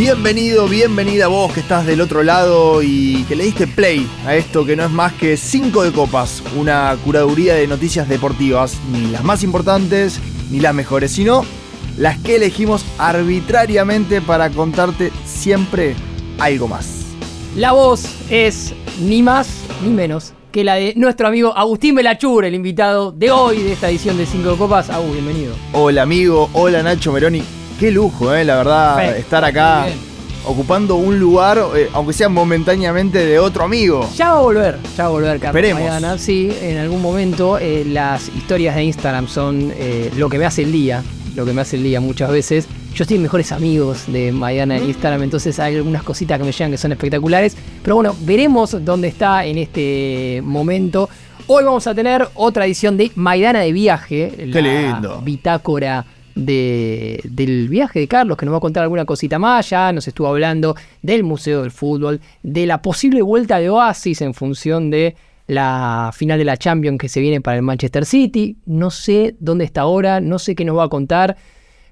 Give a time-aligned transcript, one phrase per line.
[0.00, 4.64] Bienvenido, bienvenida vos que estás del otro lado y que le diste play a esto
[4.64, 9.22] que no es más que 5 de copas, una curaduría de noticias deportivas, ni las
[9.22, 10.18] más importantes
[10.50, 11.44] ni las mejores, sino
[11.98, 15.94] las que elegimos arbitrariamente para contarte siempre
[16.38, 17.04] algo más.
[17.54, 18.72] La voz es
[19.02, 19.50] ni más
[19.84, 23.90] ni menos que la de nuestro amigo Agustín Belachur, el invitado de hoy de esta
[23.90, 24.88] edición de 5 de copas.
[24.88, 25.52] Agus, bienvenido.
[25.74, 27.59] Hola amigo, hola Nacho Meroni.
[27.80, 29.86] Qué lujo, eh, la verdad, Perfecto, estar acá
[30.44, 34.08] ocupando un lugar, eh, aunque sea momentáneamente, de otro amigo.
[34.14, 35.46] Ya va a volver, ya va a volver, Carlos.
[35.46, 35.82] Esperemos.
[35.82, 36.18] Maidana.
[36.18, 40.62] Sí, en algún momento eh, las historias de Instagram son eh, lo que me hace
[40.62, 41.02] el día,
[41.34, 42.66] lo que me hace el día muchas veces.
[42.94, 46.52] Yo estoy en mejores amigos de Maidana en Instagram, entonces hay algunas cositas que me
[46.52, 47.56] llegan que son espectaculares.
[47.82, 51.08] Pero bueno, veremos dónde está en este momento.
[51.46, 55.20] Hoy vamos a tener otra edición de Maidana de Viaje, Qué la lindo.
[55.22, 59.70] bitácora de- del viaje de Carlos, que nos va a contar alguna cosita más.
[59.70, 64.34] Ya nos estuvo hablando del Museo del Fútbol, de la posible vuelta de Oasis en
[64.34, 68.56] función de la final de la Champions que se viene para el Manchester City.
[68.66, 71.36] No sé dónde está ahora, no sé qué nos va a contar,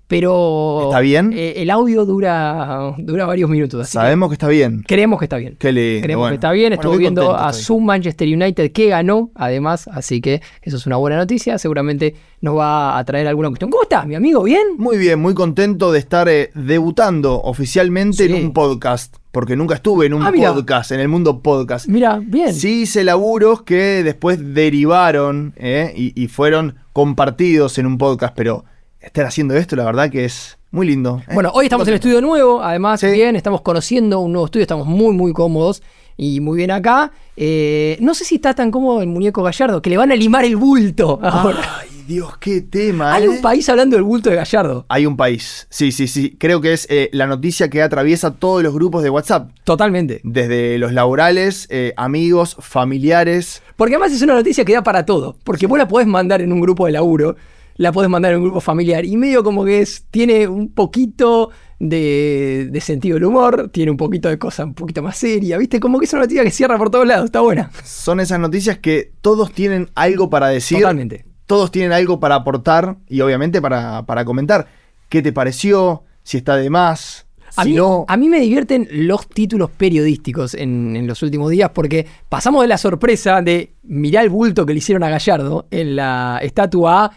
[0.09, 1.33] pero ¿Está bien?
[1.34, 3.83] eh, el audio dura, dura varios minutos.
[3.83, 4.83] Así Sabemos que está bien.
[4.87, 5.56] creemos que está bien.
[5.59, 6.03] Qué lindo.
[6.03, 6.33] Creemos bueno.
[6.33, 6.75] que está bien.
[6.75, 7.62] Bueno, muy viendo a estoy.
[7.62, 9.86] su Manchester United que ganó, además.
[9.92, 11.59] Así que eso es una buena noticia.
[11.59, 13.70] Seguramente nos va a traer alguna cuestión.
[13.70, 14.42] ¿Cómo estás, mi amigo?
[14.45, 14.62] ¿Bien?
[14.79, 18.33] Muy bien, muy contento de estar eh, debutando oficialmente Sí.
[18.34, 19.17] en un podcast.
[19.31, 21.86] Porque nunca estuve en un Ah, podcast, en el mundo podcast.
[21.86, 22.55] Mira, bien.
[22.55, 28.64] Sí hice laburos que después derivaron eh, y, y fueron compartidos en un podcast, pero
[29.09, 31.20] estar haciendo esto, la verdad que es muy lindo.
[31.28, 31.34] eh.
[31.34, 33.11] Bueno, hoy estamos en el estudio nuevo, además, Sí.
[33.11, 35.83] bien, estamos conociendo un nuevo estudio, estamos muy, muy cómodos
[36.17, 37.11] y muy bien acá.
[37.36, 40.45] Eh, no sé si está tan cómodo el muñeco Gallardo, que le van a limar
[40.45, 41.59] el bulto ahora.
[41.81, 43.14] Ay, Dios, qué tema.
[43.14, 43.29] Hay eh.
[43.29, 44.84] un país hablando del bulto de Gallardo.
[44.89, 45.67] Hay un país.
[45.70, 46.36] Sí, sí, sí.
[46.39, 49.51] Creo que es eh, la noticia que atraviesa todos los grupos de WhatsApp.
[49.64, 50.20] Totalmente.
[50.25, 53.63] Desde los laborales, amigos, familiares.
[53.77, 55.36] Porque además es una noticia que da para todo.
[55.45, 57.36] Porque vos la podés mandar en un grupo de laburo,
[57.78, 59.05] la podés mandar en un grupo familiar.
[59.05, 63.96] Y medio como que es, tiene un poquito de, de sentido del humor, tiene un
[63.96, 65.56] poquito de cosa un poquito más seria.
[65.56, 65.80] ¿Viste?
[65.80, 67.27] Como que es una noticia que cierra por todos lados.
[67.27, 67.70] Está buena.
[67.84, 70.80] Son esas noticias que todos tienen algo para decir.
[70.80, 71.24] Totalmente.
[71.46, 74.66] Todos tienen algo para aportar y obviamente para, para comentar.
[75.08, 76.02] ¿Qué te pareció?
[76.24, 77.27] Si está de más.
[77.56, 78.05] A si mí, no.
[78.08, 82.68] a mí me divierten los títulos periodísticos en, en los últimos días porque pasamos de
[82.68, 87.12] la sorpresa de mirar el bulto que le hicieron a Gallardo en la estatua A.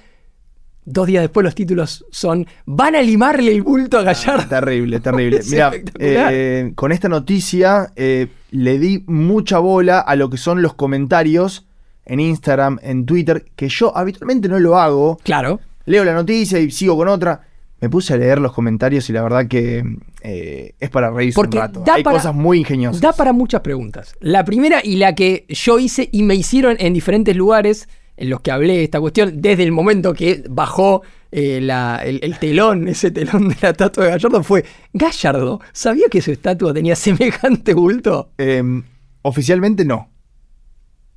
[0.83, 4.47] Dos días después los títulos son van a limarle el bulto a Gallardo.
[4.49, 5.37] Terrible, terrible.
[5.39, 10.61] Es Mira, eh, con esta noticia eh, le di mucha bola a lo que son
[10.61, 11.67] los comentarios
[12.05, 15.19] en Instagram, en Twitter, que yo habitualmente no lo hago.
[15.23, 15.59] Claro.
[15.85, 17.41] Leo la noticia y sigo con otra.
[17.79, 19.83] Me puse a leer los comentarios y la verdad que
[20.21, 21.83] eh, es para reírse Porque un rato.
[21.91, 23.01] Hay para- cosas muy ingeniosas.
[23.01, 24.13] Da para muchas preguntas.
[24.19, 27.87] La primera y la que yo hice y me hicieron en diferentes lugares
[28.21, 31.01] en los que hablé de esta cuestión, desde el momento que bajó
[31.31, 36.05] eh, la- el, el telón, ese telón de la estatua de Gallardo, fue, Gallardo, ¿sabía
[36.09, 38.29] que su estatua tenía semejante bulto?
[38.37, 38.63] Eh,
[39.23, 40.09] oficialmente no.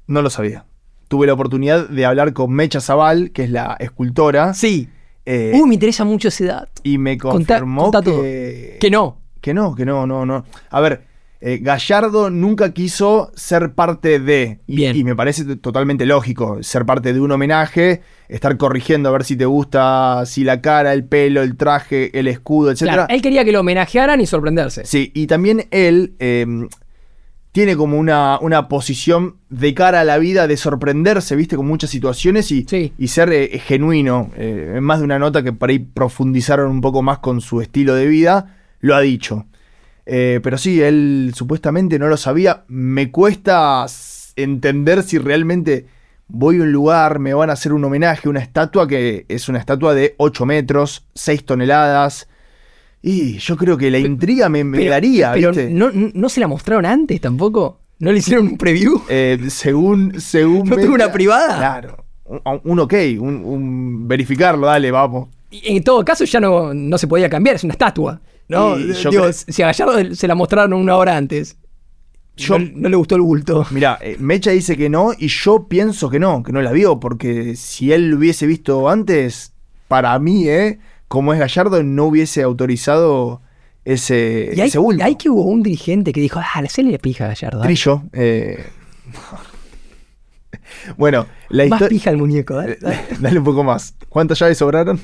[0.06, 0.66] No lo sabía.
[1.08, 4.54] Tuve la oportunidad de hablar con Mecha Zaval, que es la escultora.
[4.54, 4.88] Sí.
[5.26, 6.68] eh, Uy, me interesa mucho esa edad.
[6.82, 8.22] y me confirmó todo.
[8.22, 9.18] que, Que no.
[9.40, 10.44] que no, que no, no, no.
[10.70, 11.04] A ver,
[11.46, 14.60] eh, Gallardo nunca quiso ser parte de.
[14.66, 14.96] Y, Bien.
[14.96, 19.36] y me parece totalmente lógico ser parte de un homenaje, estar corrigiendo a ver si
[19.36, 22.80] te gusta, si la cara, el pelo, el traje, el escudo, etc.
[22.84, 24.86] Claro, él quería que lo homenajearan y sorprenderse.
[24.86, 26.46] Sí, y también él eh,
[27.52, 31.90] tiene como una, una posición de cara a la vida de sorprenderse, viste, con muchas
[31.90, 32.94] situaciones y, Sí.
[32.98, 34.30] y ser eh, genuino.
[34.36, 37.60] Eh, en más de una nota que por ahí profundizaron un poco más con su
[37.60, 39.46] estilo de vida, lo ha dicho.
[40.06, 42.64] Eh, pero sí, él supuestamente no lo sabía.
[42.68, 43.86] Me cuesta
[44.36, 45.86] entender si realmente
[46.28, 49.58] voy a un lugar, me van a hacer un homenaje, una estatua que es una
[49.58, 52.28] estatua de 8 metros, 6 toneladas.
[53.02, 55.70] Y yo creo que la intriga me, me Pero- daría, Pero ¿viste?
[55.70, 57.80] no, no se la mostraron antes tampoco.
[57.98, 59.02] ¿No le hicieron un preview?
[59.08, 60.58] Eh, según, según.
[60.68, 61.56] ¿No tuvo Mecha- una privada?
[61.58, 62.04] Claro.
[62.24, 65.28] Un, un ok, un, un verificarlo, dale, vamos.
[65.50, 68.20] Y En todo caso ya no, no se podía cambiar, es una estatua.
[68.48, 68.78] ¿No?
[68.78, 71.56] Y yo Digo, creo- si a Gallardo se la mostraron una hora antes,
[72.36, 73.66] Yo- no, no le gustó el bulto.
[73.70, 76.98] Mira, eh, Mecha dice que no y yo pienso que no, que no la vio,
[77.00, 79.52] porque si él lo hubiese visto antes,
[79.88, 80.78] para mí, ¿eh?
[81.08, 83.40] Como es Gallardo, no hubiese autorizado
[83.84, 85.04] ese, Y hay, ese bulto.
[85.04, 87.60] hay que hubo un dirigente que dijo, ah, le le pija a Gallardo.
[87.60, 87.66] ¿eh?".
[87.66, 88.02] Trillo.
[88.12, 88.64] eh,
[90.96, 91.88] Bueno, la Más historia.
[91.88, 92.78] pija el muñeco, dale.
[92.80, 92.98] dale.
[93.20, 93.94] Dale un poco más.
[94.08, 95.00] ¿Cuántas llaves sobraron?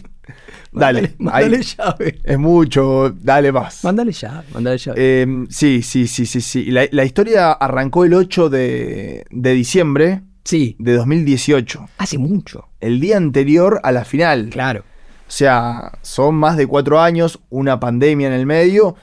[0.73, 1.15] Dale.
[1.19, 1.63] Mándale ahí.
[1.63, 2.21] llave.
[2.23, 3.83] Es mucho, dale más.
[3.85, 4.97] Mándale llave, mándale llave.
[4.99, 6.65] Eh, sí, sí, sí, sí, sí.
[6.71, 12.69] La, la historia arrancó el 8 de, de diciembre sí, de 2018, hace mucho.
[12.81, 14.49] el día anterior a la final.
[14.51, 14.81] Claro.
[14.81, 18.97] O sea, son más de cuatro años, una pandemia en el medio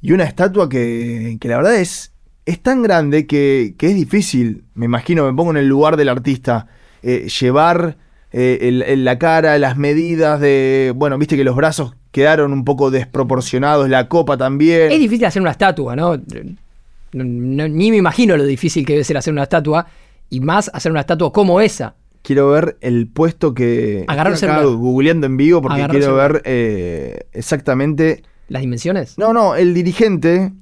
[0.00, 2.12] y una estatua que, que la verdad es,
[2.50, 6.08] es tan grande que, que es difícil, me imagino, me pongo en el lugar del
[6.08, 6.66] artista,
[7.02, 7.96] eh, llevar
[8.32, 12.64] eh, el- el- la cara, las medidas de, bueno, viste que los brazos quedaron un
[12.64, 14.90] poco desproporcionados, la copa también.
[14.92, 16.16] Es difícil hacer una estatua, ¿no?
[16.16, 19.86] No- no- ni me imagino lo difícil que debe ser hacer una estatua.
[20.30, 21.94] Y más hacer una estatua como esa.
[22.20, 24.04] Quiero ver el puesto que...
[24.08, 24.78] Agarrar estoy el acá celular.
[24.78, 28.22] googleando en vivo porque Agarrar quiero ver eh, exactamente...
[28.48, 29.16] ¿Las dimensiones?
[29.16, 30.52] No, no, el dirigente,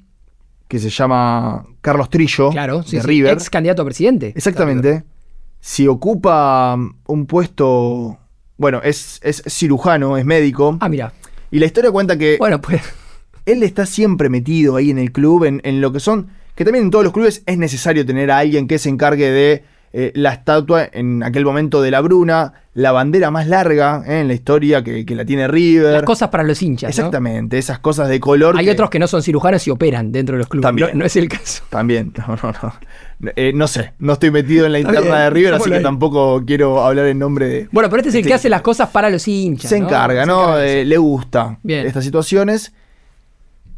[0.68, 3.06] que se llama Carlos Trillo, claro, sí, de sí.
[3.08, 3.32] River.
[3.34, 4.32] Ex candidato a presidente.
[4.34, 5.04] Exactamente.
[5.60, 6.76] Si ocupa
[7.06, 8.18] un puesto.
[8.58, 10.78] Bueno, es, es cirujano, es médico.
[10.80, 11.12] Ah, mira.
[11.50, 12.80] Y la historia cuenta que Bueno, pues.
[13.44, 16.28] él está siempre metido ahí en el club, en, en lo que son.
[16.54, 19.64] Que también en todos los clubes es necesario tener a alguien que se encargue de
[19.98, 24.28] eh, la estatua en aquel momento de la Bruna, la bandera más larga eh, en
[24.28, 25.94] la historia que, que la tiene River.
[25.94, 26.88] Las cosas para los hinchas.
[26.88, 26.90] ¿no?
[26.90, 28.58] Exactamente, esas cosas de color.
[28.58, 30.64] Hay que- otros que no son cirujanos y operan dentro de los clubes.
[30.64, 30.88] También.
[30.92, 31.62] No, no es el caso.
[31.70, 32.74] También, no, no, no.
[33.36, 36.84] Eh, no sé, no estoy metido en la interna de River, así que tampoco quiero
[36.84, 37.68] hablar en nombre de.
[37.72, 39.70] Bueno, pero este es el que hace las cosas para los hinchas.
[39.70, 39.86] se ¿no?
[39.86, 40.42] encarga, Se ¿no?
[40.42, 41.86] encarga Eh, le gusta Bien.
[41.86, 42.74] estas situaciones.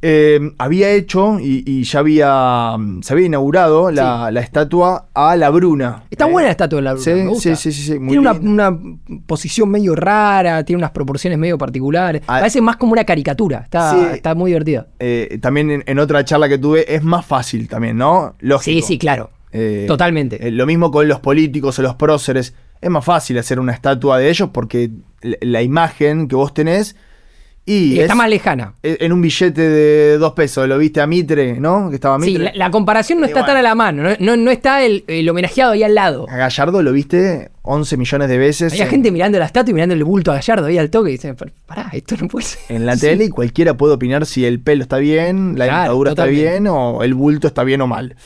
[0.00, 5.34] Eh, había hecho y, y ya había mm, se había inaugurado la, la estatua a
[5.36, 6.04] la Bruna.
[6.10, 7.04] Está Eh, buena la estatua de la Bruna.
[7.04, 7.56] sí, me gusta.
[7.56, 8.78] sí, sí, sí, sí, muy tiene una,
[9.26, 12.22] posición medio rara, tiene unas proporciones medio particulares.
[12.28, 12.38] Ah.
[12.38, 13.58] Parece más como una caricatura.
[13.64, 14.06] Está, Sí.
[14.14, 14.86] está muy divertida.
[15.00, 18.34] Eh, también en, en otra charla que tuve es más fácil también, ¿no?
[18.38, 18.62] Lógico.
[18.76, 19.30] Sí, sí, claro.
[19.86, 20.50] Totalmente.
[20.52, 22.54] lo mismo con los políticos o los próceres.
[22.80, 24.90] Es más fácil hacer una estatua de ellos porque
[25.22, 26.94] la, la imagen que vos tenés
[27.70, 28.74] y está es- más lejana.
[28.82, 30.66] eh, en un billete de dos pesos.
[30.68, 31.88] Lo viste a Mitre, ¿no?
[31.90, 32.44] Que estaba Sí, Mitre.
[32.44, 34.02] la, la comparación no está tan a la mano.
[34.02, 36.26] No, no- no está el, el homenajeado ahí al lado.
[36.28, 38.72] A Gallardo lo viste 11 millones de veces.
[38.72, 41.10] Había en- gente mirando la estatua y mirando el bulto a Gallardo ahí al toque
[41.10, 41.36] y dicen,
[41.66, 42.60] pará, esto no puede ser.
[42.76, 43.02] En la Sí.
[43.02, 46.66] tele y cualquiera puede opinar si el pelo está bien, la Claro, dentadura está bien
[46.68, 48.16] o el bulto está bien o mal.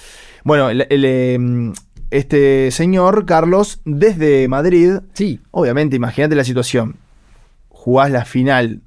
[0.45, 1.73] Bueno, el- el, eh,
[2.11, 5.41] este señor, Carlos, desde Madrid, Sí.
[5.51, 6.97] obviamente, imagínate la situación.
[7.71, 8.81] Jugás la final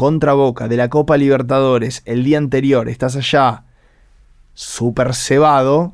[0.00, 3.64] contra Boca de la Copa Libertadores el día anterior, estás allá
[4.54, 5.92] súper cebado,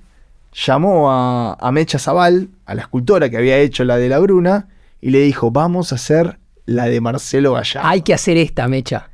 [0.55, 4.69] llamó a, a Mecha Zaval, a la escultora que había hecho la de la Bruna,
[5.01, 7.89] y le dijo, vamos a hacer la de Marcelo Gallardo.
[7.89, 9.11] Hay que hacer esta, Mecha.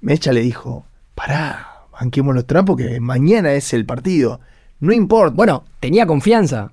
[0.00, 0.84] Mecha le dijo,
[1.16, 4.38] pará, banquemos los trapos que mañana es el partido.
[4.78, 5.34] No importa.
[5.34, 6.70] Bueno, tenía confianza.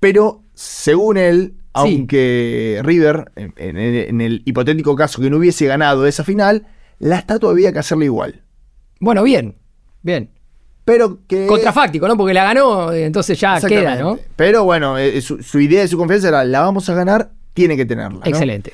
[0.00, 6.06] Pero según él, aunque River, en, en- en el hipotético caso que no hubiese ganado
[6.06, 6.66] esa final,
[6.98, 8.42] la estatua había que hacerla igual.
[9.00, 9.56] Bueno, bien.
[10.02, 10.30] Bien.
[10.84, 11.46] Pero que...
[11.46, 12.16] Contrafáctico, ¿no?
[12.16, 13.96] Porque la ganó, eh, entonces ya queda.
[13.96, 14.18] ¿no?
[14.36, 17.76] Pero bueno, eh, su, su idea y su confianza era, la vamos a ganar, tiene
[17.76, 18.18] que tenerla.
[18.20, 18.26] ¿no?
[18.26, 18.72] Excelente.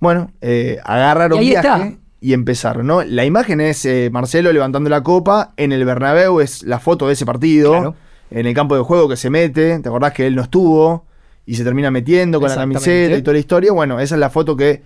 [0.00, 1.92] Bueno, eh, agarraron Y ahí viaje está.
[2.20, 3.02] y empezaron, ¿no?
[3.04, 7.12] La imagen es eh, Marcelo levantando la copa en el Bernabéu, es la foto de
[7.12, 7.94] ese partido, Claro.
[8.30, 11.06] en el campo de juego que se mete, ¿te acordás que él no estuvo?
[11.46, 13.72] Y se termina metiendo con la camiseta y toda la historia.
[13.72, 14.82] Bueno, esa es la foto que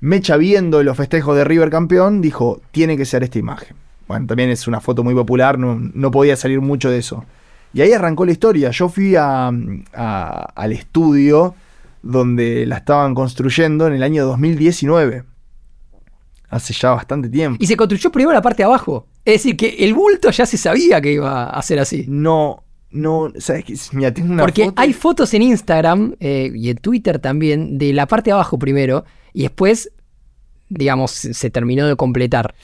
[0.00, 3.76] Mecha viendo los festejos de River campeón, dijo, tiene que ser esta imagen.
[4.08, 7.24] Bueno, también es una foto muy popular, no, no podía salir mucho de eso.
[7.74, 8.70] Y ahí arrancó la historia.
[8.70, 9.48] Yo fui a-
[9.92, 11.54] a- al estudio
[12.02, 15.24] donde la estaban construyendo en el año 2019.
[16.48, 17.58] Hace ya bastante tiempo.
[17.62, 19.06] Y se construyó primero la parte de abajo.
[19.24, 22.06] Es decir, que el bulto ya se sabía que iba a ser así.
[22.08, 23.74] No, no, ¿sabes qué?
[23.92, 24.80] Mira, tengo una Porque foto.
[24.82, 29.04] hay fotos en Instagram eh, y en Twitter también de la parte de abajo primero
[29.32, 29.92] y después,
[30.68, 32.54] digamos, se, terminó de completar.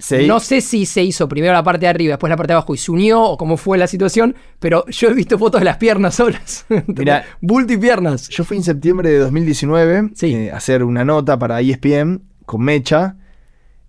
[0.00, 0.26] Sí.
[0.28, 2.72] No sé si se hizo primero la parte de arriba, después la parte de abajo
[2.74, 5.76] y se unió o cómo fue la situación, pero yo he visto fotos de las
[5.76, 6.66] piernas solas.
[6.86, 7.24] Mirá.
[7.40, 8.28] bulto y piernas.
[8.28, 10.34] Yo fui en septiembre de 2019 Sí.
[10.34, 13.16] eh, a hacer una nota para ESPN con Mecha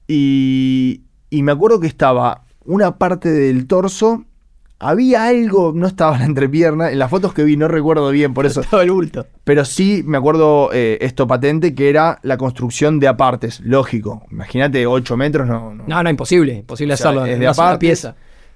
[0.08, 4.25] y, y me acuerdo que estaba una parte del torso,
[4.79, 8.33] había algo, no estaba en la entrepierna, en las fotos que vi no recuerdo bien
[8.33, 9.27] por eso, Todo el bulto.
[9.43, 14.88] pero sí me acuerdo eh, esto patente que era la construcción de apartes, lógico, imagínate
[14.88, 15.83] 8 metros, no, no.
[15.86, 18.15] No, no, imposible, imposible O sea, hacerlo es de una apartes, pieza.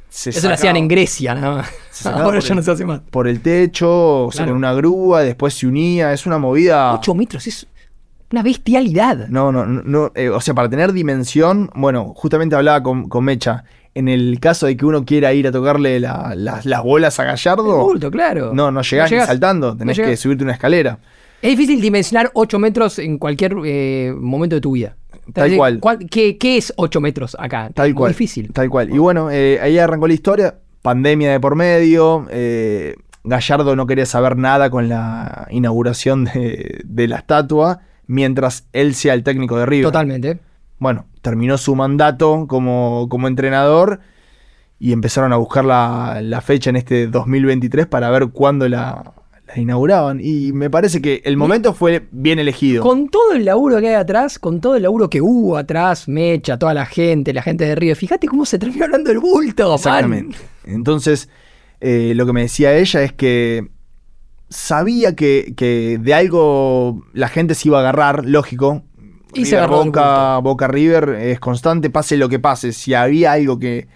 [0.10, 1.70] Se Eso lo hacían en Grecia, nada más.
[1.90, 3.02] Se sacaba Ahora ya el- no se hace más.
[3.10, 4.52] Por el techo, o sea, Claro.
[4.52, 6.94] con una grúa, después se unía, es una movida...
[6.94, 7.66] 8 metros, es
[8.32, 9.28] Una bestialidad.
[9.30, 10.12] No, no, no.
[10.16, 13.64] eh, o sea, para tener dimensión, bueno, justamente hablaba con, con Mecha.
[13.96, 17.24] En el caso de que uno quiera ir a tocarle la- las- las bolas a
[17.24, 18.52] El Gallardo, bulto, claro.
[18.54, 19.28] no, no llegás, ni llegás.
[19.28, 20.98] saltando, tenés No que subirte una escalera.
[21.42, 24.96] Es difícil dimensionar 8 metros en cualquier eh, momento de tu vida.
[25.34, 25.80] Tal cual.
[25.80, 27.70] ¿cuál- qué, qué es 8 metros acá?
[27.74, 28.12] Tal cual.
[28.12, 28.52] difícil.
[28.52, 28.90] Tal cual.
[28.94, 30.56] Y bueno, eh, ahí arrancó la historia.
[30.82, 32.26] Pandemia de por medio.
[32.32, 32.96] eh,
[33.26, 37.80] Gallardo no quería saber nada con la inauguración de, de la estatua.
[38.06, 39.86] Mientras él sea el técnico de River.
[39.86, 40.40] Totalmente.
[40.84, 44.02] Bueno, terminó su mandato como, como entrenador.
[44.80, 49.14] Y empezaron a buscar la, la fecha en este 2023 para ver cuándo la,
[49.48, 50.20] la inauguraban.
[50.22, 52.84] Y me parece que el momento fue bien elegido.
[52.84, 56.60] Con todo el laburo que hay atrás, con todo el laburo que hubo atrás, Mecha,
[56.60, 59.74] toda la gente, la gente de Río, fíjate cómo se terminó hablando del bulto.
[59.76, 60.36] Exactamente.
[60.66, 61.30] Entonces,
[61.80, 63.70] eh, lo que me decía ella es que
[64.50, 68.84] sabía que, que de algo la gente se iba a agarrar, lógico.
[69.36, 72.74] Y se River agarró del Boca, Boca River es constante, pase lo que pase.
[72.74, 73.88] Si había algo que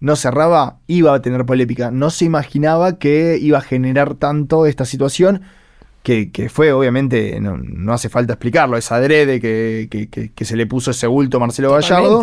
[0.00, 1.90] no cerraba, iba a tener polémica.
[1.90, 5.42] No se imaginaba que iba a generar tanto esta situación.
[6.02, 10.56] Que, que fue, obviamente, no, no hace falta explicarlo, es adrede que, que- que- se
[10.56, 12.22] le puso ese bulto a Marcelo Gallardo.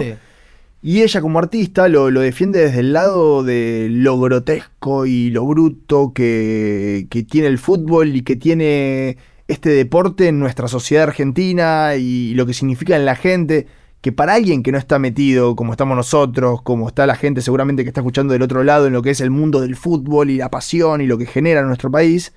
[0.82, 5.46] Y ella como artista lo, lo defiende desde el lado de lo grotesco y lo
[5.46, 9.18] bruto que, que tiene el fútbol y que tiene
[9.50, 13.65] este deporte en nuestra sociedad argentina y lo que significa en la gente,
[14.00, 17.84] que para alguien que no está metido como estamos nosotros, como está la gente seguramente
[17.84, 20.38] que está escuchando del otro lado en lo que es el mundo del fútbol y
[20.38, 22.32] la pasión y lo que genera en nuestro país,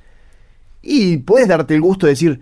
[0.81, 2.41] y puedes darte el gusto de decir,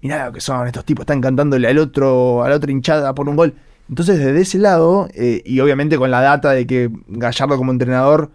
[0.00, 3.28] mirá lo que son estos tipos, están cantándole al otro, a la otra hinchada por
[3.28, 3.54] un gol.
[3.88, 8.30] Entonces, desde ese lado, eh, y obviamente con la data de que Gallardo como entrenador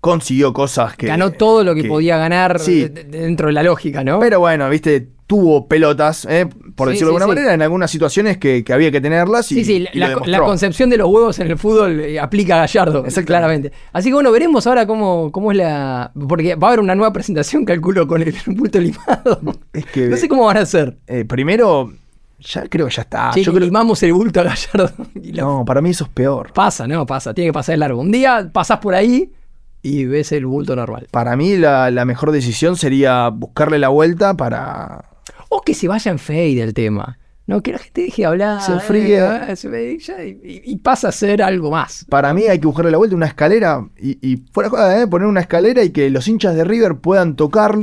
[0.00, 1.06] consiguió cosas que...
[1.06, 2.82] Ganó todo lo que, podía ganar Sí.
[2.82, 4.20] de- de- dentro de la lógica, ¿no?
[4.20, 7.28] Pero bueno, viste, tuvo pelotas, eh, por Sí, decirlo de sí, alguna sí.
[7.40, 9.50] manera, en algunas situaciones que, que había que tenerlas.
[9.50, 10.44] Y, Sí, sí, y la, lo la demostró.
[10.44, 13.72] concepción de los huevos en el fútbol eh, aplica a Gallardo, claramente.
[13.92, 16.12] Así que bueno, veremos ahora cómo, cómo es la...
[16.28, 19.40] Porque va a haber una nueva presentación, calculo, con el bulto limado.
[19.72, 20.96] Es que, No sé cómo van a hacer.
[21.08, 21.92] eh, primero,
[22.38, 23.30] ya creo que ya está.
[23.34, 24.92] Che, Yo creo- limamos el bulto a Gallardo.
[25.20, 26.52] y lo- no, para mí eso es peor.
[26.52, 27.04] Pasa, ¿no?
[27.06, 27.34] Pasa.
[27.34, 28.00] Tiene que pasar de largo.
[28.00, 29.32] Un día pasás por ahí
[29.86, 31.06] y ves el bulto normal.
[31.10, 35.04] Para mí la, la mejor decisión sería buscarle la vuelta para...
[35.48, 37.18] O que se vaya en fade el tema.
[37.46, 38.60] No, que la gente deje de hablar.
[38.60, 39.18] Se enfríe.
[39.20, 42.04] eh, ya, y, y pasa a ser algo más.
[42.08, 45.06] Para mí hay que buscarle la vuelta una escalera y, y fuera de joda, ¿eh?
[45.06, 47.76] poner una escalera y que los hinchas de River puedan tocar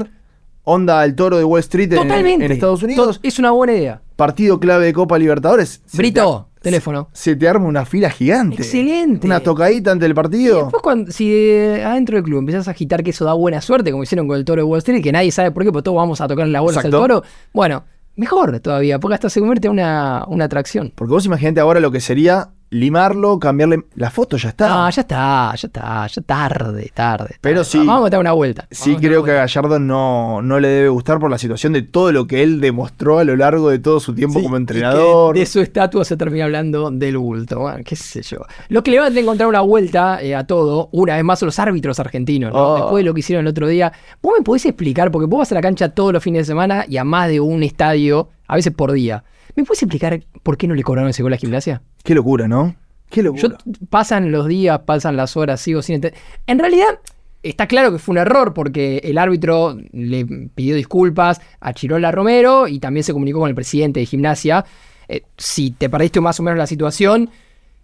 [0.63, 3.21] onda al toro de Wall Street en, Estados Unidos.
[3.21, 4.01] To- Es una buena idea.
[4.17, 5.81] Partido clave de Copa Libertadores.
[5.93, 7.09] Brito, teléfono.
[7.13, 8.55] Se te arma una fila gigante.
[8.63, 9.27] Excelente.
[9.27, 10.61] Una tocadita ante el Y partido.
[10.63, 13.91] después, cuando, si eh, adentro del club empiezas a agitar que eso da buena suerte,
[13.91, 15.97] como hicieron con el toro de Wall Street, que nadie sabe por qué, pero todos
[15.97, 16.97] vamos a tocar las bolas Exacto.
[16.97, 17.83] al toro, bueno,
[18.15, 20.91] mejor todavía, porque hasta se convierte en una, una atracción.
[20.95, 23.85] Porque vos imaginate ahora lo que sería limarlo, cambiarle.
[23.95, 24.87] La foto ya está.
[24.87, 27.35] Ah, ya está, ya está, ya tarde, tarde.
[27.39, 27.69] Pero tarde.
[27.69, 27.77] sí.
[27.77, 28.67] Vamos a dar una vuelta.
[28.71, 29.43] Sí, creo que a.
[29.43, 33.19] Gallardo no, no le debe gustar por la situación de todo lo que él demostró
[33.19, 35.35] a lo largo de todo su tiempo Sí, como entrenador.
[35.35, 37.59] de su estatua se termina hablando del bulto.
[37.59, 38.37] Bueno, qué sé yo.
[38.69, 41.47] Lo que le va a encontrar una vuelta eh, a todo, una vez más, son
[41.47, 42.53] los árbitros argentinos.
[42.53, 42.59] ¿no?
[42.59, 42.75] Oh.
[42.75, 43.91] Después de lo que hicieron el otro día.
[44.21, 45.11] ¿Vos me podés explicar?
[45.11, 47.39] Porque vos vas a la cancha todos los fines de semana y a más de
[47.39, 49.23] un estadio, a veces por día.
[49.55, 51.81] ¿Me puedes explicar por qué no le cobraron ese gol a gimnasia?
[52.03, 52.75] Qué locura, ¿no?
[53.09, 53.57] Qué Yo, locura.
[53.89, 56.19] pasan los días, pasan las horas, sigo sin entender.
[56.47, 56.99] En realidad,
[57.43, 62.67] está claro que fue un error porque el árbitro le pidió disculpas a Chirola Romero
[62.67, 64.65] y también se comunicó con el presidente de Gimnasia.
[65.07, 67.29] Eh, si te perdiste más o menos la situación,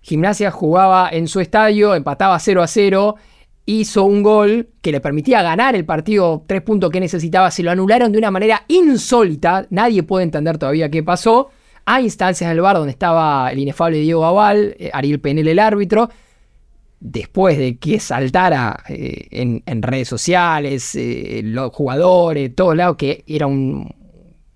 [0.02, 3.16] Gimnasia jugaba en su estadio, empataba 0 a 0,
[3.70, 7.72] hizo un gol que le permitía ganar el partido, tres puntos que necesitaba, se lo
[7.72, 11.50] anularon de una manera insólita, nadie puede entender todavía qué pasó.
[11.86, 16.10] A instancias del bar donde estaba el inefable Diego Aval, eh, Ariel Penel el árbitro,
[17.00, 19.28] después de que saltara eh,
[19.66, 23.90] en, redes sociales, eh, los jugadores, todos lados, que era un-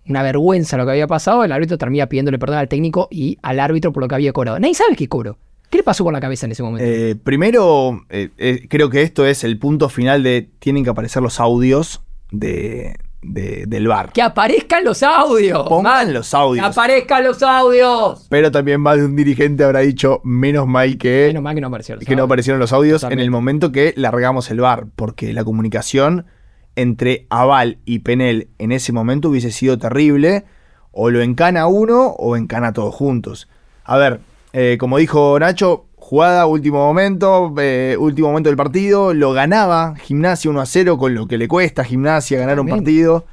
[0.07, 3.59] una vergüenza lo que había pasado, el árbitro termina pidiéndole perdón al técnico y al
[3.59, 4.59] árbitro por lo que había cobrado.
[4.59, 5.37] Nadie sabe qué cobró.
[5.73, 6.85] ¿Qué le pasó por la cabeza en ese momento?
[6.87, 11.23] Eh, primero, eh, eh, creo que esto es el punto final de tienen que aparecer
[11.23, 14.11] los audios de, de- del bar.
[14.13, 15.67] que aparezcan los audios.
[15.67, 16.13] Pongan man.
[16.13, 16.65] los Que audios.
[16.67, 18.27] aparezcan los audios.
[18.29, 21.67] Pero también más de un dirigente habrá dicho, menos mal que, Menos mal que no
[21.69, 21.95] apareció.
[21.95, 23.21] los que no aparecieron los audios Totalmente.
[23.21, 26.27] en el momento que largamos el bar, porque la comunicación
[26.75, 30.43] entre Aval y Penel en ese momento hubiese sido terrible,
[30.91, 33.47] o lo encana uno o encana todos juntos.
[33.85, 34.19] A ver,
[34.53, 40.51] eh, como dijo Nacho, jugada, último momento, eh, último momento del partido, lo ganaba Gimnasia
[40.51, 43.25] 1 a 0 con lo que le cuesta a Gimnasia ganar un partido.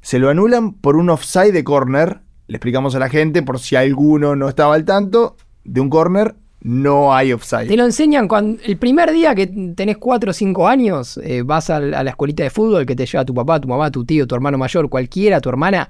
[0.00, 2.20] Se lo anulan por un offside de corner.
[2.46, 6.36] le explicamos a la gente, por si alguno no estaba al tanto, de un corner
[6.62, 7.66] no hay offside.
[7.66, 11.70] Te lo enseñan cuando el primer día que tenés 4 o 5 años, eh, vas
[11.70, 14.34] a, la escuelita de fútbol que te lleva tu papá, tu mamá, tu tío, tu
[14.34, 15.88] hermano mayor, cualquiera, tu hermana.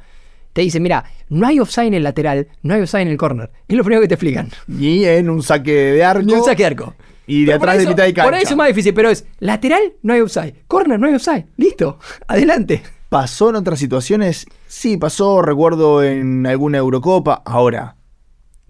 [0.52, 3.50] Te dice, mira, no hay offside en el lateral, no hay offside en el corner.
[3.68, 4.50] Es lo primero que te explican.
[4.66, 6.22] Ni en un saque de arco.
[6.22, 6.94] Ni un saque de arco.
[7.26, 8.28] Y de atrás de mitad de cancha.
[8.28, 10.54] Por eso es más difícil, pero es lateral, no hay offside.
[10.66, 11.46] Corner, no hay offside.
[11.56, 11.98] Listo.
[12.26, 12.82] Adelante.
[13.08, 14.46] ¿Pasó en otras situaciones?
[14.66, 17.42] Sí, pasó, recuerdo en alguna Eurocopa.
[17.44, 17.96] Ahora,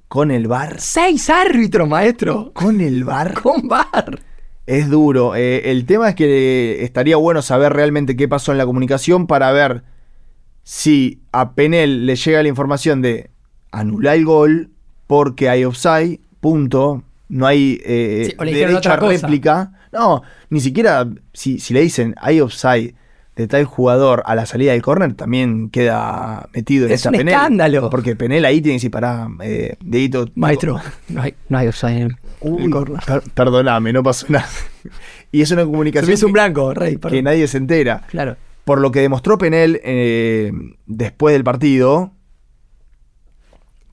[0.09, 0.81] con el bar.
[0.81, 2.53] Seis árbitros, maestro.
[2.53, 3.41] Con el bar.
[3.41, 4.21] Con bar.
[4.67, 5.35] Es duro.
[5.35, 9.53] Eh, el tema es que estaría bueno saber realmente qué pasó en la comunicación para
[9.53, 9.85] ver
[10.71, 13.31] si a Penel le llega la información de
[13.73, 14.71] anular el gol
[15.09, 17.03] porque hay offside, punto.
[17.29, 19.73] No hay eh, derecho a réplica.
[19.93, 22.95] No, ni siquiera si, si le dicen hay offside
[23.35, 27.17] de tal jugador a la salida del córner también queda metido en es esa un
[27.17, 27.91] escándalo.
[27.91, 30.29] Porque Penel ahí tiene que decir, pará, eh, dedito.
[30.37, 32.17] Maestro, no hay, no hay offside en
[32.62, 33.00] el córner.
[33.35, 34.47] perdóname, no pasó nada.
[35.33, 36.12] y es una comunicación.
[36.12, 36.97] es un blanco, Rey.
[36.97, 38.07] Que nadie se entera.
[38.07, 38.37] Claro.
[38.71, 40.53] Por lo que demostró Penel eh,
[40.87, 42.12] después del partido,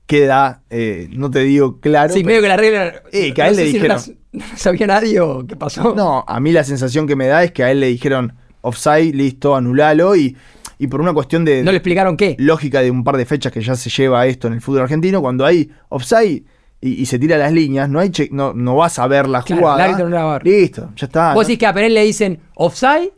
[0.06, 2.14] queda, eh, no te digo claro.
[2.14, 3.02] Sí, medio que la regla.
[3.10, 4.00] Eh, que a él le dijeron.
[4.32, 5.96] no, sabía nadie o qué pasó.
[5.96, 9.16] No, a mí la sensación que me da es que a él le dijeron offside,
[9.16, 10.36] listo, anulalo y.
[10.78, 11.64] Y por una cuestión de.
[11.64, 12.36] ¿No le explicaron qué?
[12.38, 15.20] Lógica de un par de fechas que ya se lleva esto en el fútbol argentino.
[15.20, 16.44] Cuando hay offside
[16.80, 20.38] y, se tira las líneas, no hay no, no vas a ver la jugada.
[20.44, 21.34] Listo, ya está.
[21.34, 23.10] Vos decís que a Penel le dicen offside,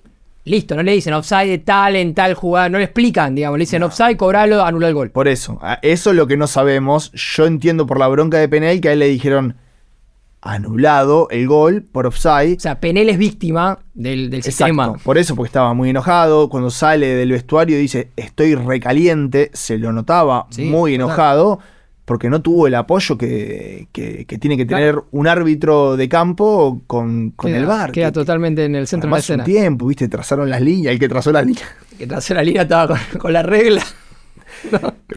[0.50, 3.62] listo, no le dicen offside de tal en tal jugada, no le explican, digamos, le
[3.62, 5.10] dicen offside, cobralo, anula el gol.
[5.10, 7.12] Por eso, eso es lo que no sabemos.
[7.12, 9.56] Yo entiendo por la bronca de Penel que a él le dijeron
[10.42, 12.56] anulado el gol por offside.
[12.56, 14.94] O sea, Penel es víctima del, del sistema.
[14.94, 16.48] Por eso, porque estaba muy enojado.
[16.48, 19.50] Cuando sale del vestuario dice, estoy recaliente.
[19.52, 21.60] Se lo notaba muy enojado.
[22.10, 27.66] Porque no tuvo el apoyo que, tiene que tener un árbitro de campo con, el
[27.66, 27.92] bar.
[27.92, 29.44] Queda totalmente en el centro de la escena.
[29.44, 30.92] un tiempo, viste, trazaron las líneas.
[30.92, 31.68] El que trazó las líneas.
[31.92, 33.84] El que trazó la línea estaba con la regla.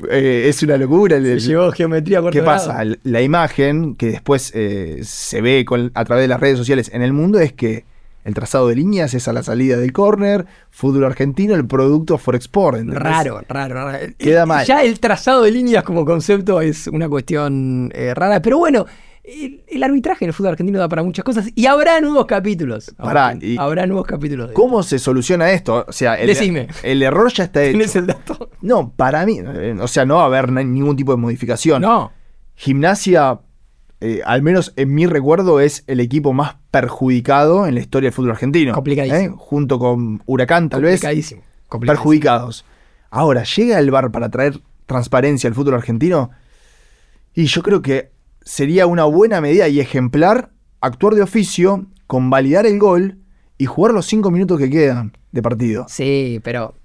[0.10, 1.20] Eh, es una locura.
[1.20, 2.84] Se llevó geometría ¿Qué pasa?
[3.04, 7.14] La imagen que después eh, se ve a través de las redes sociales en el
[7.14, 7.86] mundo es que
[8.24, 12.36] el trazado de líneas es a la salida del córner, fútbol argentino, el producto for
[12.36, 12.80] export.
[12.88, 13.98] Raro, raro, raro.
[14.18, 14.66] Queda mal.
[14.66, 18.86] Ya el trazado de líneas como concepto es una cuestión eh, rara, pero bueno,
[19.24, 22.94] el, arbitraje en el fútbol argentino da para muchas cosas y habrá nuevos capítulos.
[22.98, 24.52] habrá nuevos capítulos.
[24.52, 25.86] ¿Cómo se soluciona esto?
[25.88, 26.68] O sea, el, Decime.
[26.84, 27.72] el error ya está hecho.
[27.72, 28.50] ¿Tienes el dato?
[28.62, 31.82] No, para mí, eh, o sea, no va a haber ningún tipo de modificación.
[31.82, 32.12] No.
[32.56, 33.40] Gimnasia,
[34.06, 38.14] eh, al menos en mi recuerdo, es el equipo más perjudicado en la historia del
[38.14, 38.74] fútbol argentino.
[38.74, 39.36] Complicadísimo.
[39.36, 39.38] ¿eh?
[39.38, 41.00] Junto con Huracán, tal vez.
[41.00, 41.42] Complicadísimo.
[41.80, 42.66] Perjudicados.
[43.10, 46.32] Ahora, ¿llega el VAR para traer transparencia al fútbol argentino?
[47.34, 48.12] Y yo creo que
[48.42, 53.20] sería una buena medida y ejemplar actuar de oficio, convalidar el gol
[53.58, 55.86] y jugar los cinco minutos que quedan de partido.
[55.88, 56.76] Sí, pero.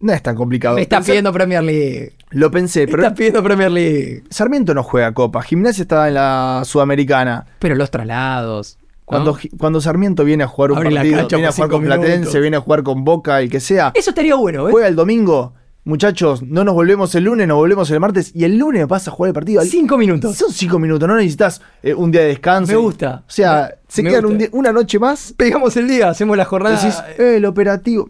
[0.00, 0.76] No es tan complicado.
[0.76, 2.12] Me está pidiendo Premier League.
[2.30, 2.98] Lo pensé, pero.
[2.98, 4.24] Me está pidiendo Premier League.
[4.30, 5.42] Sarmiento no juega Copa.
[5.42, 7.46] Gimnasia está en la Sudamericana.
[7.58, 8.78] Pero los traslados.
[9.04, 12.60] Cuando, cuando Sarmiento viene a jugar un partido, viene a jugar con Platense, viene a
[12.60, 13.92] jugar con Boca, el que sea.
[13.94, 14.72] Eso estaría bueno, ¿eh?
[14.72, 15.54] Juega el domingo
[15.86, 19.12] muchachos, no nos volvemos el lunes, nos volvemos el martes y el lunes vas a
[19.12, 19.62] jugar el partido.
[19.62, 20.36] Cinco minutos.
[20.36, 22.72] Son cinco minutos, no necesitas eh, un día de descanso.
[22.72, 23.22] Me gusta.
[23.26, 25.32] O sea, se quedan una noche más.
[25.36, 26.76] Pegamos el día, hacemos la jornada.
[26.76, 28.08] Decís, eh, el operativo.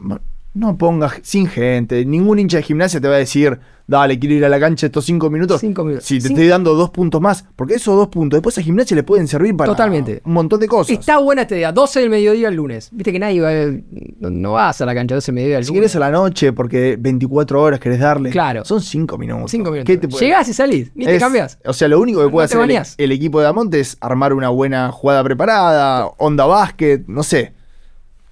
[0.56, 2.06] No pongas sin gente.
[2.06, 5.04] Ningún hincha de gimnasia te va a decir, dale, quiero ir a la cancha estos
[5.04, 5.60] cinco minutos.
[5.60, 6.06] Cinco minutos.
[6.06, 9.02] Si te estoy dando dos puntos más, porque esos dos puntos después a gimnasia le
[9.02, 10.22] pueden servir para Totalmente.
[10.24, 10.98] un montón de cosas.
[10.98, 11.72] Está buena esta idea.
[11.72, 12.88] 12 del mediodía el lunes.
[12.90, 15.66] Viste que nadie va a, no, vas a la cancha 12 del mediodía el lunes.
[15.66, 18.30] Si quieres a la noche, porque 24 horas querés darle.
[18.30, 18.64] Claro.
[18.64, 19.50] Son cinco minutos.
[19.50, 20.18] Cinco minutos.
[20.18, 21.58] Llegás y salís, ni te cambias.
[21.66, 24.48] O sea, lo único que puede hacer el, el, equipo de Amonte es armar una
[24.48, 27.52] buena jugada preparada, onda básquet, no sé.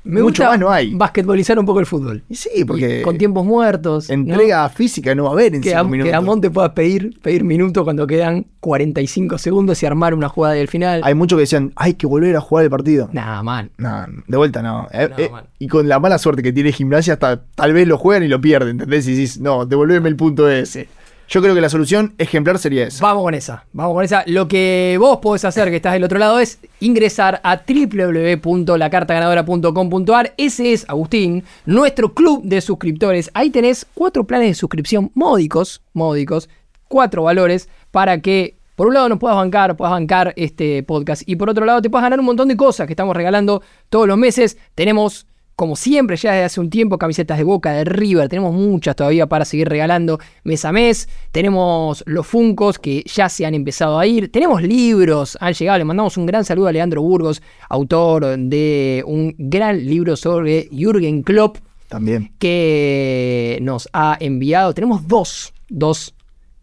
[0.05, 0.95] Me Mucho gusta más no hay.
[0.95, 2.23] basquetbolizar un poco el fútbol.
[2.29, 3.01] Y sí, porque.
[3.03, 4.11] con tiempos muertos.
[4.11, 6.11] Entrega física no va a haber en que cinco minutos.
[6.11, 10.69] Que Amon pueda pedir, pedir minutos cuando quedan 45 segundos y armar una jugada del
[10.69, 11.01] final.
[11.05, 13.09] Hay muchos que decían, hay que volver a jugar el partido.
[13.12, 13.71] Nada, man.
[13.79, 14.88] No, de vuelta no.
[14.93, 18.23] Eh, eh, y con la mala suerte que tiene gimnasia, hasta tal vez lo juegan
[18.23, 19.09] y lo pierden, ¿entendés?
[19.09, 20.88] Y dices, no, devolveme el punto ese.
[21.29, 23.03] Yo creo que la solución ejemplar sería esa.
[23.03, 24.25] Vamos con esa, vamos con esa.
[24.27, 30.35] Lo que vos podés hacer, que estás del otro lado, es ingresar a www.lacartaganadora.com.ar.
[30.37, 33.31] Ese es, Agustín, nuestro club de suscriptores.
[33.35, 36.49] Ahí tenés cuatro planes de suscripción módicos, módicos,
[36.89, 41.37] cuatro valores para que por un lado nos puedas bancar, puedas bancar este podcast y
[41.37, 44.19] por otro lado te puedas ganar un montón de cosas que estamos regalando todos los
[44.19, 44.59] meses.
[44.75, 48.97] Tenemos como siempre, ya desde hace un tiempo, camisetas de Boca, de River, tenemos muchas
[48.97, 51.09] todavía para seguir regalando mes a mes.
[51.31, 54.33] Tenemos los Funcos que ya se han empezado a ir.
[54.33, 55.79] Tenemos libros, han llegado.
[55.79, 61.23] Le mandamos un gran saludo a Leandro Burgos, autor de un gran libro sobre Jürgen
[61.23, 61.59] Klopp.
[61.88, 62.33] También.
[62.38, 64.75] Que nos ha enviado.
[64.75, 66.14] Tenemos dos, dos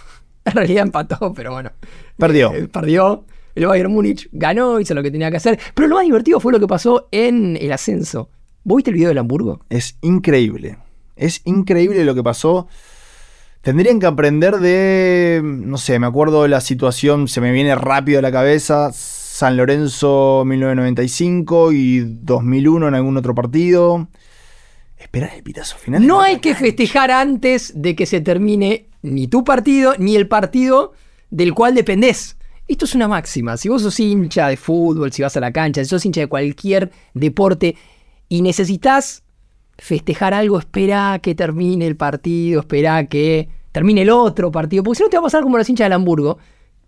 [0.46, 1.72] En realidad empató, pero bueno.
[2.16, 2.55] Perdió.
[2.55, 3.27] Eh, perdió.
[3.59, 5.59] El Bayern Múnich ganó, hizo lo que tenía que hacer.
[5.75, 8.31] Pero lo más divertido fue lo que pasó en el ascenso.
[8.62, 9.64] ¿Vos viste el video del Hamburgo?
[9.68, 10.79] Es increíble.
[11.16, 12.68] Es increíble lo que pasó.
[13.62, 18.21] Tendrían que aprender de, no sé, me acuerdo de la situación, se me viene rápido
[18.21, 24.07] a la cabeza, San Lorenzo 1995 y 2001 en algún otro partido.
[24.97, 26.07] Esperar el pitazo final.
[26.07, 30.92] No hay que festejar antes de que se termine ni tu partido ni el partido
[31.31, 32.38] del cual dependés.
[32.68, 33.57] Esto es una máxima.
[33.57, 36.26] Si vos sos hincha de fútbol, si vas a la cancha, si sos hincha de
[36.26, 37.76] cualquier deporte
[38.28, 39.22] y necesitas
[39.78, 45.02] festejar algo, espera que termine el partido, espera que termine el otro partido, porque si
[45.02, 46.38] no te va a pasar como los hinchas del Hamburgo,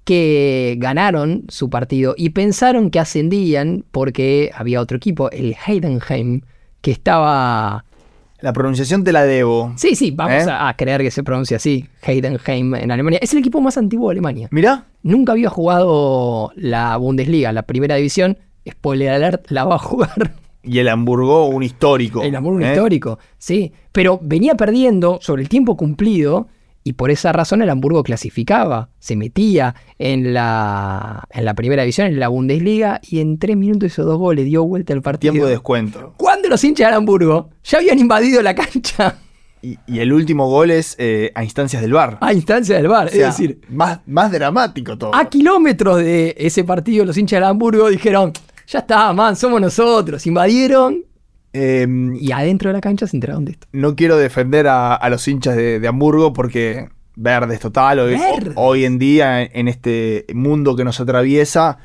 [0.05, 6.43] que ganaron su partido y pensaron que ascendían porque había otro equipo, el Heidenheim,
[6.83, 7.87] que estaba...
[8.43, 9.73] La pronunciación te la debo.
[9.77, 10.51] Sí, sí, vamos ¿Eh?
[10.51, 13.19] a, creer que se pronuncia así, Heidenheim en Alemania.
[13.23, 14.49] Es el equipo más antiguo de Alemania.
[14.51, 14.87] Mira.
[15.03, 18.39] Nunca había jugado la Bundesliga, la primera división.
[18.69, 20.35] Spoiler alert, la va a jugar.
[20.63, 22.23] Y el Hamburgo, un histórico.
[22.23, 22.73] El Hamburgo, un ¿eh?
[22.73, 23.73] histórico, sí.
[23.93, 26.49] Pero venía perdiendo sobre el tiempo cumplido
[26.83, 32.07] y por esa razón el Hamburgo clasificaba, se metía en la, en la primera división,
[32.07, 35.33] en la Bundesliga, y en tres minutos hizo dos goles, dio vuelta el partido.
[35.33, 36.15] Tiempo de descuento.
[36.51, 39.17] Los hinchas del Hamburgo ya habían invadido la cancha.
[39.63, 42.19] Y, el último gol es eh, a instancias del bar.
[42.21, 43.61] A instancias del bar, es decir.
[43.69, 45.15] Más, más dramático todo.
[45.15, 48.33] A kilómetros de ese partido, los hinchas del Hamburgo dijeron:
[48.67, 50.27] Ya está, man, somos nosotros.
[50.27, 51.05] Invadieron
[51.53, 53.67] Em, y adentro de la cancha se enteraron de esto.
[53.73, 58.17] No quiero defender a, los hinchas de, Hamburgo porque verdes total, hoy,
[58.55, 61.79] hoy en día en este mundo que nos atraviesa,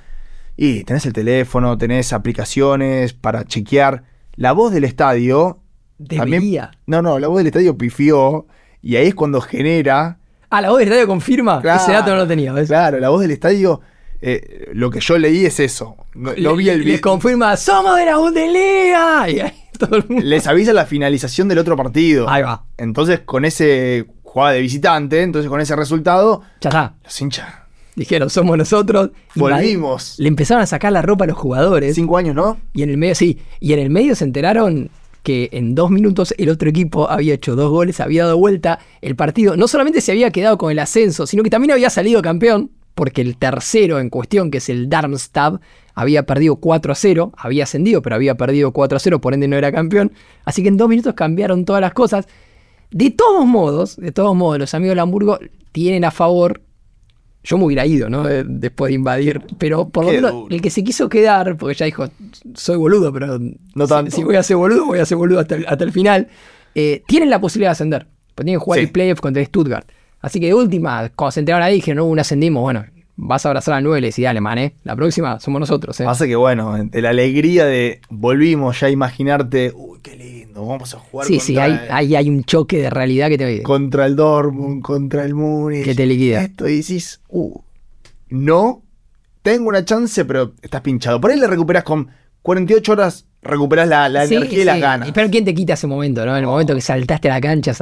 [0.56, 4.04] y tenés el teléfono, tenés aplicaciones para chequear.
[4.36, 5.60] La voz del estadio...
[5.98, 6.72] Debería.
[6.88, 8.48] no, no, la voz del estadio pifió
[8.82, 10.20] y ahí es cuando genera...
[10.50, 11.62] Ah, la voz del estadio confirma.
[11.64, 12.54] Ese dato no lo tenía.
[12.66, 13.82] Claro, la voz del estadio...
[14.22, 15.98] Eh, lo que yo leí es eso.
[16.16, 19.28] No, vi el Les confirma, somos de la Bundesliga.
[20.10, 22.28] Les avisa la finalización del otro partido.
[22.30, 22.64] Ahí va.
[22.78, 26.42] Entonces, con ese jugada de visitante, entonces con ese resultado.
[26.62, 26.96] Ya está.
[27.04, 27.48] Los hinchas.
[27.96, 29.12] Dijeron, somos nosotros.
[29.36, 30.16] Volvimos.
[30.18, 31.96] Le empezaron a sacar la ropa a los jugadores.
[31.96, 32.58] Cinco años, ¿no?
[32.74, 33.40] Y en el medio, sí.
[33.60, 34.90] Y en el medio se enteraron
[35.24, 39.16] que en dos minutos el otro equipo había hecho dos goles, había dado vuelta el
[39.16, 39.58] partido.
[39.58, 43.22] No solamente se había quedado con el ascenso, sino que también había salido campeón porque
[43.22, 45.62] el tercero en cuestión, que es el Darmstadt,
[45.94, 49.48] había perdido 4 a 0, había ascendido, pero había perdido 4 a 0, por ende
[49.48, 50.14] no era campeón.
[50.46, 52.28] Así que en dos minutos cambiaron todas las cosas.
[52.92, 55.40] De todos modos, de todos modos, los amigos de Hamburgo
[55.72, 56.62] tienen a favor.
[57.46, 58.24] Yo me hubiera ido, ¿no?
[58.24, 59.42] Después de invadir.
[59.58, 62.08] Pero por lo menos el que se quiso quedar, porque ya dijo,
[62.56, 64.12] soy boludo, pero no tanto.
[64.12, 66.28] Si, voy a ser boludo, voy a ser boludo hasta el, final.
[66.74, 68.08] Eh, tienen la posibilidad de ascender.
[68.34, 69.88] Pues tienen que jugar el playoff contra el Stuttgart.
[70.22, 72.84] Así que de última, cuando se enteraron ahí, dijeron, no, un ascendimos, bueno,
[73.16, 74.74] vas a abrazar a 9 y le decís, dale, man, ¿eh?
[74.84, 76.04] La próxima somos nosotros, ¿eh?
[76.04, 81.00] Pasa que, bueno, la alegría de volvimos ya a imaginarte, uy, qué lindo, vamos a
[81.00, 83.64] jugar Sí, sí, hay, hay, hay, un choque de realidad que te...
[83.64, 85.84] Contra el Dortmund, contra el Múnich.
[85.84, 86.44] Que te liquida.
[86.44, 87.60] Esto y decís, uh,
[88.30, 88.84] no,
[89.42, 91.20] tengo una chance, pero estás pinchado.
[91.20, 92.10] Por ahí le recuperas con
[92.42, 95.12] 48 horas recuperas la, energía y las ganas.
[95.14, 96.34] Pero ¿quién te quita ese momento, no?
[96.36, 97.74] En el momento que saltaste a la cancha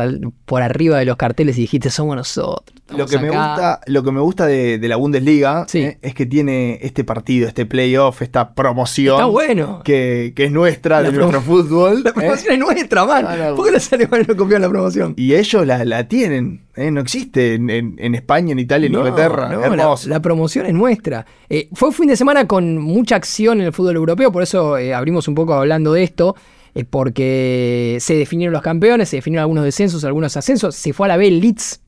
[0.46, 2.78] por arriba de los carteles y dijiste, somos nosotros.
[2.96, 5.80] lo que, me gusta, lo que me gusta de, de la Bundesliga Sí.
[5.80, 9.82] eh, es que tiene este partido, este playoff, esta promoción Está bueno.
[9.84, 12.02] que, que es nuestra, La de nuestro fútbol.
[12.04, 13.26] La eh, promoción es nuestra, man.
[13.28, 13.56] Ah, no.
[13.56, 15.14] ¿Por qué los alemanes no copian la promoción?
[15.18, 18.94] y ellos la, la tienen, eh, no existe en, en- en España, en Italia, en
[18.94, 19.50] No, Inglaterra.
[19.50, 21.26] no, la, promoción es nuestra.
[21.50, 24.94] Eh, fue fin de semana con mucha acción en el fútbol europeo, por eso eh,
[24.94, 26.36] abrimos un poco hablando de esto,
[26.90, 31.18] porque se definieron los campeones, se definieron algunos descensos, algunos ascensos, se fue a la
[31.18, 31.82] B el Leeds,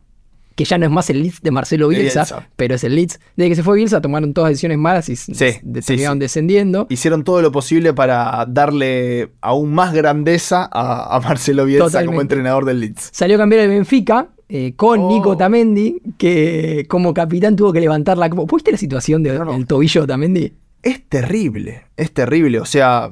[0.55, 2.49] que ya no es más el Leeds de Marcelo Bielsa, Bielsa.
[2.55, 3.19] pero es el Leeds.
[3.35, 6.19] Desde que se fue Bielsa tomaron todas decisiones malas y Sí, de- sí, terminaron sí.
[6.21, 6.87] descendiendo.
[6.89, 12.07] Hicieron todo lo posible para darle aún más grandeza a, a Marcelo Bielsa Totalmente.
[12.11, 13.09] como entrenador del Leeds.
[13.11, 15.09] Salió a cambiar el Benfica eh, con Oh.
[15.09, 18.55] Nico Tamendi, que como capitán tuvo que levantar la copa.
[18.55, 19.65] ¿Viste la situación del No, no.
[19.65, 20.53] tobillo de Tamendi?
[20.83, 22.59] Es terrible, es terrible.
[22.59, 23.11] O sea,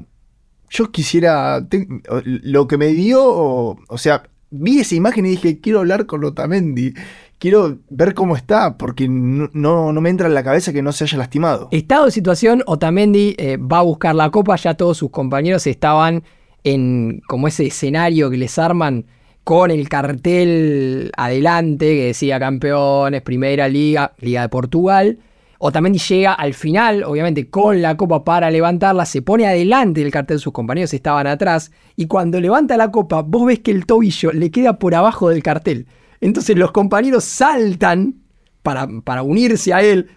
[0.70, 1.68] yo quisiera.
[1.68, 1.88] te-
[2.24, 3.24] lo que me dio.
[3.26, 6.94] O, o sea, vi esa imagen y dije, quiero hablar con Otamendi.
[7.40, 11.04] Quiero ver cómo está, porque no, no, me entra en la cabeza que no se
[11.04, 11.68] haya lastimado.
[11.72, 16.24] Estado de situación, Otamendi eh, va a buscar la copa, ya todos sus compañeros estaban
[16.64, 19.06] en como ese escenario que les arman
[19.44, 25.20] con el cartel adelante que decía campeones, primera liga, liga de Portugal.
[25.66, 30.40] Otamendi llega al final, obviamente con la copa para levantarla, se pone adelante del cartel,
[30.40, 34.52] sus compañeros estaban atrás, y cuando levanta la copa, vos ves que el tobillo le
[34.52, 35.88] queda por abajo del cartel.
[36.24, 38.16] Entonces los compañeros saltan
[38.62, 40.10] para, para unirse a él,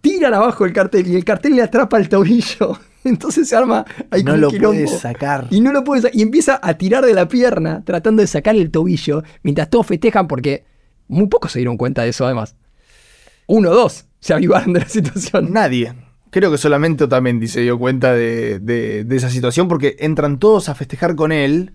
[0.00, 2.78] tiran abajo el cartel y el cartel le atrapa el tobillo.
[3.04, 5.46] Entonces se arma ahí no lo puedes sacar.
[5.50, 8.70] Y no lo puede Y empieza a tirar de la pierna, tratando de sacar el
[8.70, 10.64] tobillo, mientras todos festejan, porque
[11.08, 12.56] muy pocos se dieron cuenta de eso, además.
[13.46, 15.52] Uno o dos se avivaron de la situación.
[15.52, 15.94] Nadie.
[16.30, 20.68] Creo que solamente Otamendi se dio cuenta de, de- de esa situación porque entran todos
[20.68, 21.72] a festejar con él.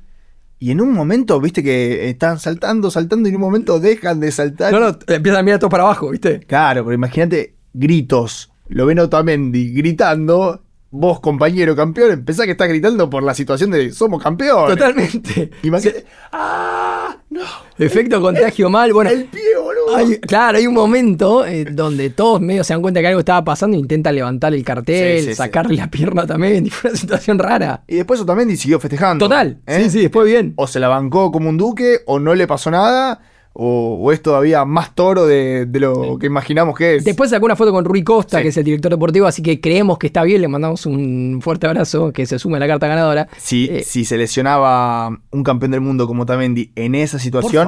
[0.60, 4.32] Y en un momento, viste que están saltando, saltando y en un momento dejan de
[4.32, 4.74] saltar.
[4.74, 6.40] No, no, empiezan a mirar todos para abajo, ¿viste?
[6.40, 8.52] Claro, pero imagínate gritos.
[8.68, 10.64] Lo ven a Otamendi gritando.
[10.90, 14.78] Vos, compañero campeón, empezás que estás gritando por la situación de somos campeones.
[14.78, 15.52] Totalmente.
[15.64, 16.06] Imagínate.
[16.32, 17.18] ¡Ah!
[17.30, 17.42] ¡No!
[17.78, 18.94] Efecto contagio mal.
[18.94, 19.96] Bueno, El pie, boludo.
[19.98, 23.44] Hay- claro, hay un momento eh, donde todos medio se dan cuenta que algo estaba
[23.44, 25.36] pasando e intentan levantar el cartel, Sí, sí, sí.
[25.36, 26.66] sacarle la pierna también.
[26.68, 27.84] Y fue una situación rara.
[27.86, 29.26] Y después Otamendi siguió festejando.
[29.26, 29.60] Total.
[29.68, 29.82] ¿eh?
[29.84, 30.54] Sí, sí, después bien.
[30.56, 33.20] O se la bancó como un duque, o no le pasó nada,
[33.60, 37.04] o, o es todavía más toro de, de lo que imaginamos que es.
[37.04, 38.44] Después sacó una foto con Rui Costa, Sí.
[38.44, 40.42] que es el director deportivo, así que creemos que está bien.
[40.42, 43.28] Le mandamos un fuerte abrazo, que se sume a la carta ganadora.
[43.38, 47.68] si, Eh, si se lesionaba un campeón del mundo como Otamendi en esa situación,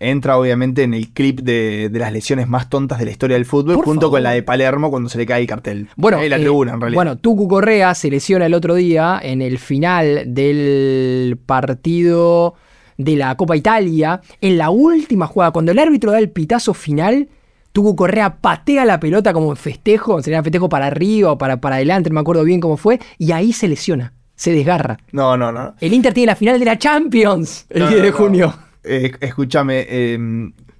[0.00, 3.44] entra obviamente en el clip de, de las lesiones más tontas de la historia del
[3.46, 4.16] fútbol, Por junto favor.
[4.16, 5.88] con la de Palermo cuando se le cae el cartel.
[5.96, 6.98] Bueno, Eh, la eh, tribuna en realidad.
[6.98, 12.54] Bueno, Tucu Correa se lesiona el otro día en el final del partido
[12.98, 14.20] de la Copa Italia.
[14.42, 17.28] En la última jugada, cuando el árbitro da el pitazo final,
[17.72, 22.10] Tucu Correa patea la pelota como festejo, sería festejo para arriba o para, para adelante,
[22.10, 24.98] no me acuerdo bien cómo fue, y ahí se lesiona, se desgarra.
[25.12, 25.74] no, no, no.
[25.80, 28.18] El Inter tiene la final de la Champions el No, 10 de no, no.
[28.18, 28.54] junio.
[28.84, 30.18] Eh, escúchame, eh,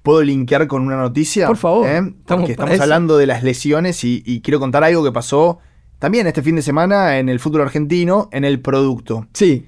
[0.01, 1.47] ¿puedo linkear con una noticia?
[1.47, 1.97] Por favor, ¿Eh?
[1.97, 5.59] estamos Porque estamos hablando de las lesiones y, y quiero contar algo que pasó
[5.99, 9.27] también este fin de semana en el fútbol argentino, en el producto.
[9.33, 9.65] Sí.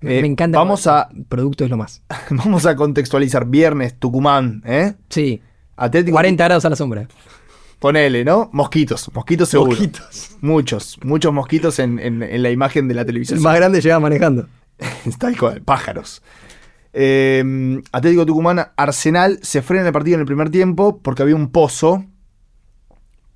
[0.00, 0.58] Me, Eh, me encanta.
[0.58, 2.02] vamos a- el Producto es lo más.
[2.30, 3.46] Vamos a contextualizar.
[3.46, 4.94] Viernes, Tucumán, ¿eh?
[5.08, 5.40] Sí.
[5.76, 6.14] Atlético.
[6.14, 7.08] 40 grados a la sombra.
[7.78, 8.48] Ponele, ¿no?
[8.52, 9.70] Mosquitos, mosquitos seguro.
[9.72, 10.36] Poquitos.
[10.40, 13.42] Muchos, muchos mosquitos en, en- en la imagen de la El televisión.
[13.42, 14.46] más grande llega manejando.
[15.18, 16.22] Tal cual, pájaros.
[16.94, 21.50] Eh, Atlético Tucumán, Arsenal se frena el partido en el primer tiempo porque había un
[21.50, 22.04] pozo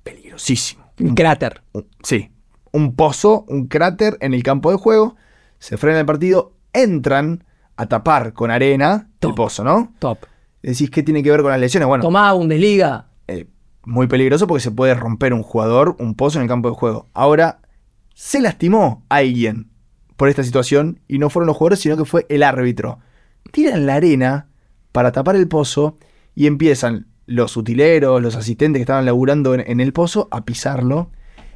[0.03, 0.91] peligrosísimo.
[0.99, 1.61] Un cráter.
[2.03, 2.31] Sí,
[2.71, 5.15] un pozo, un cráter en el campo de juego.
[5.61, 7.43] Se frena el partido, entran
[7.77, 9.93] a tapar con arena el pozo, ¿no?
[9.99, 10.17] Top.
[10.63, 11.87] Decís, ¿qué tiene que ver con las lesiones?
[11.87, 13.09] Bueno, Tomá Bundesliga.
[13.27, 13.45] eh,
[13.83, 17.09] muy peligroso porque se puede romper un jugador, un pozo en el campo de juego.
[17.13, 17.59] Ahora,
[18.15, 19.69] se lastimó alguien
[20.17, 22.97] por esta situación y no fueron los jugadores, sino que fue el árbitro.
[23.51, 24.47] Tiran la arena
[24.91, 25.97] para tapar el pozo
[26.33, 31.11] y empiezan los utileros, los asistentes que estaban laburando en, en el pozo a pisarlo.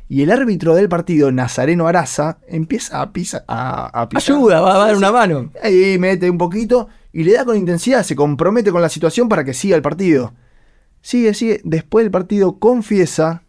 [0.08, 4.36] Y el árbitro del partido, Nazareno Araza, empieza a, pisa- a, a pisar.
[4.36, 5.52] Ayuda, va a dar una mano.
[5.64, 9.44] Ahí mete un poquito y le da con intensidad, se compromete con la situación para
[9.44, 10.34] que siga el partido.
[11.02, 11.62] Sigue, sigue.
[11.64, 13.44] Después del partido confiesa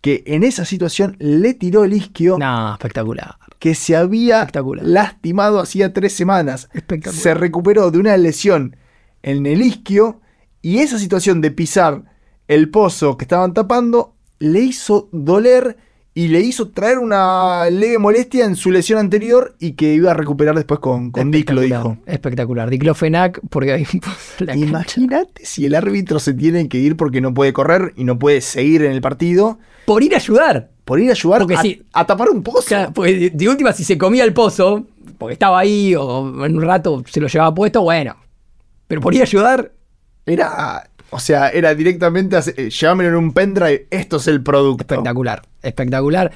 [0.00, 3.36] que en esa situación le tiró el isquio No, espectacular.
[3.58, 4.84] que se había Espectacular.
[4.84, 6.68] lastimado hacía tres semanas.
[6.74, 7.22] Espectacular.
[7.22, 8.76] Se recuperó de una lesión
[9.22, 10.20] en el isquio
[10.60, 12.02] y esa situación de pisar
[12.48, 14.13] el pozo que estaban tapando
[14.44, 15.76] le hizo doler
[16.16, 20.14] y le hizo traer una leve molestia en su lesión anterior y que iba a
[20.14, 21.96] recuperar después con, con Dick, lo dijo.
[22.06, 22.70] Espectacular.
[22.70, 23.86] Diclofenac, porque hay
[24.54, 28.40] Imagínate si el árbitro se tiene que ir porque no puede correr y no puede
[28.40, 29.58] seguir en el partido.
[29.86, 30.70] Por ir a ayudar.
[30.84, 31.46] Por ir a ayudar
[31.92, 32.76] a, tapar un pozo.
[32.94, 34.86] de última, si se comía el pozo,
[35.18, 38.14] porque estaba ahí o en un rato se lo llevaba puesto, bueno.
[38.86, 39.72] Pero por ir a ayudar.
[40.26, 44.82] Era o sea, era directamente, eh, llévamelo en un pendrive, esto es el producto.
[44.82, 46.32] Espectacular, espectacular.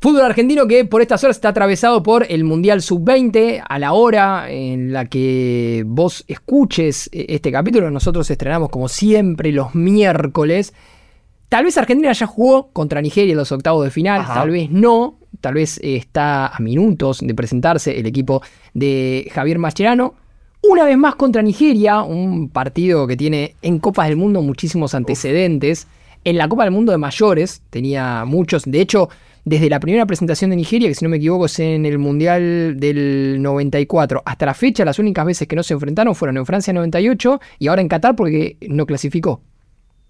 [0.00, 4.48] Fútbol argentino que por estas horas está atravesado por el Mundial Sub-20 a la hora
[4.52, 7.90] en la que vos escuches eh, este capítulo.
[7.90, 10.74] Nosotros estrenamos como siempre los miércoles.
[11.48, 15.18] Tal vez Argentina ya jugó contra Nigeria en los octavos de final, tal vez no.
[15.40, 18.42] Tal vez está a minutos de presentarse el equipo
[18.74, 20.14] de Javier Mascherano.
[20.62, 25.86] Una vez más contra Nigeria, un partido que tiene en Copas del Mundo muchísimos antecedentes.
[26.24, 28.64] En la Copa del Mundo de mayores tenía muchos.
[28.64, 29.08] De hecho,
[29.44, 32.74] desde la primera presentación de Nigeria, que si no me equivoco es en el Mundial
[32.78, 36.72] del 94, hasta la fecha las únicas veces que no se enfrentaron fueron en Francia
[36.72, 39.40] 98 y ahora en Qatar porque no clasificó.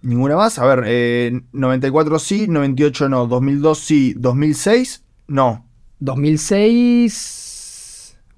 [0.00, 0.58] Ninguna más.
[0.58, 5.66] A ver, 94 eh, sí, 98 no, 2002 sí, 2006 no.
[6.00, 7.47] 2006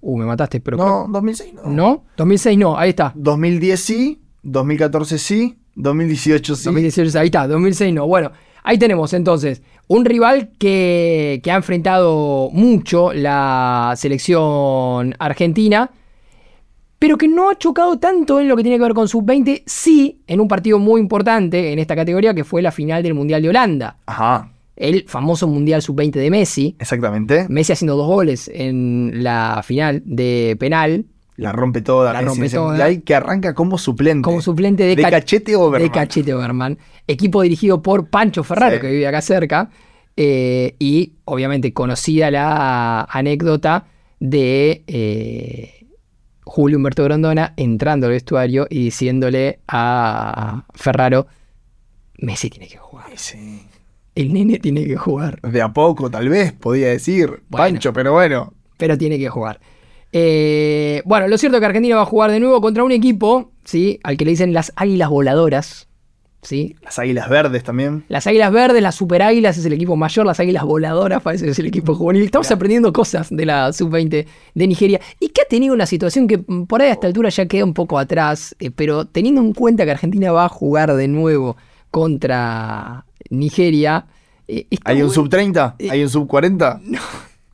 [0.00, 0.76] Uh, me mataste, pero.
[0.76, 1.62] No, 2006 no.
[1.70, 2.04] ¿No?
[2.16, 3.12] 2006 no, ahí está.
[3.14, 6.64] 2010 sí, 2014 sí, 2018 sí.
[6.64, 8.06] 2018, ahí está, 2006 no.
[8.06, 8.32] Bueno,
[8.62, 15.90] ahí tenemos entonces un rival que, que ha enfrentado mucho la selección argentina,
[16.98, 20.22] pero que no ha chocado tanto en lo que tiene que ver con sub-20, sí
[20.26, 23.48] en un partido muy importante en esta categoría que fue la final del Mundial de
[23.50, 23.98] Holanda.
[24.06, 26.76] Ajá el famoso Mundial Sub-20 de Messi.
[26.78, 27.46] Exactamente.
[27.48, 31.04] Messi haciendo dos goles en la final de penal.
[31.36, 32.14] La rompe toda.
[32.14, 33.00] La rompe toda.
[33.00, 34.22] que arranca como suplente.
[34.24, 35.82] Como suplente de, Cachete Oberman.
[35.82, 36.78] De Cachete Oberman.
[37.06, 39.70] Equipo dirigido por Pancho Ferraro, que vive acá cerca.
[40.16, 43.86] Eh, y obviamente conocida la anécdota
[44.18, 45.86] de eh,
[46.42, 51.26] Julio Humberto Grondona entrando al vestuario y diciéndole a Ferraro,
[52.18, 53.06] Messi tiene que jugar.
[53.16, 53.69] Sí
[54.20, 55.40] el nene tiene que jugar.
[55.42, 57.42] De a poco, tal vez, podía decir.
[57.50, 58.52] Pancho, pero bueno.
[58.76, 59.60] Pero tiene que jugar.
[60.12, 63.52] Eh, bueno, lo cierto es que Argentina va a jugar de nuevo contra un equipo,
[63.64, 64.00] ¿sí?
[64.02, 65.86] Al que le dicen las águilas voladoras.
[66.42, 66.74] ¿Sí?
[66.82, 68.04] Las águilas verdes también.
[68.08, 71.50] Las águilas verdes, las super águilas es el equipo mayor, las águilas voladoras parece que
[71.50, 72.24] es el equipo juvenil.
[72.24, 76.38] Estamos aprendiendo cosas de la sub-20 de Nigeria y que ha tenido una situación que
[76.38, 79.52] mm, por ahí a esta altura ya queda un poco atrás, eh, pero teniendo en
[79.52, 81.58] cuenta que Argentina va a jugar de nuevo
[81.90, 84.06] contra Nigeria.
[84.46, 85.76] Eh, ¿Hay un sub 30?
[85.78, 86.80] Eh, ¿Hay un sub 40?
[86.84, 86.98] No.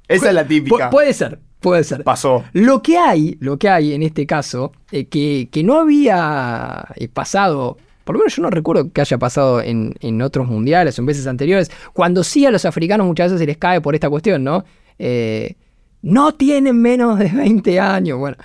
[0.08, 0.90] Esa es la típica.
[0.90, 2.02] puede ser, puede ser.
[2.04, 2.44] Pasó.
[2.52, 8.14] Lo que hay, lo que hay en este caso, eh, que, no había pasado por
[8.14, 11.26] lo menos yo no recuerdo que haya pasado en, en, otros mundiales o en veces
[11.26, 14.64] anteriores, cuando sí a los africanos muchas veces se les cae por esta cuestión, ¿no?
[16.02, 18.36] no tienen menos de 20 años, bueno.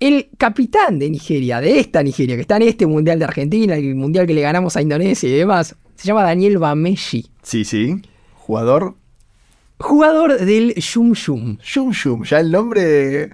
[0.00, 3.96] El capitán de Nigeria, de esta Nigeria, que está en este Mundial de Argentina, el
[3.96, 7.26] Mundial que le ganamos a Indonesia y demás, se llama Daniel Bameshi.
[7.42, 8.00] Sí, sí.
[8.34, 8.94] Jugador.
[9.80, 11.58] Jugador del Shum Shum.
[11.62, 13.30] Shum Shum, ya el nombre.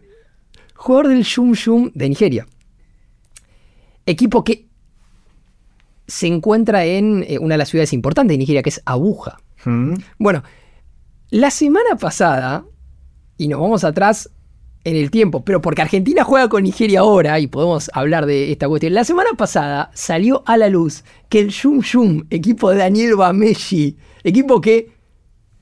[0.75, 2.47] Jugador del Shum Shum de Nigeria.
[4.07, 4.67] Equipo que
[6.07, 9.39] se encuentra en eh, una de las ciudades importantes de Nigeria, que es Abuja.
[9.65, 9.95] Mm.
[10.19, 10.43] Bueno,
[11.31, 12.65] la semana pasada,
[13.39, 14.31] y nos vamos atrás
[14.85, 18.69] en el tiempo, pero porque Argentina juega con Nigeria ahora y podemos hablar de esta
[18.69, 18.95] cuestión.
[18.95, 23.97] La semana pasada salió a la luz que el Shum Shum, equipo de Daniel Bameshi,
[24.23, 24.93] equipo que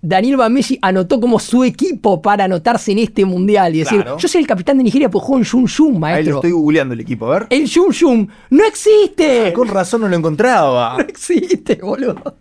[0.05, 4.41] Daniel Bameshi anotó como su equipo para anotarse en este mundial y decir, yo soy
[4.41, 6.19] el capitán de Nigeria, pues juego en Shum Shum, maestro.
[6.19, 7.47] Ahí lo estoy googleando el equipo, a ver.
[7.51, 9.47] El Shum Shum no existe.
[9.47, 10.97] Ah, con razón no lo encontraba.
[11.03, 12.37] No existe, boludo.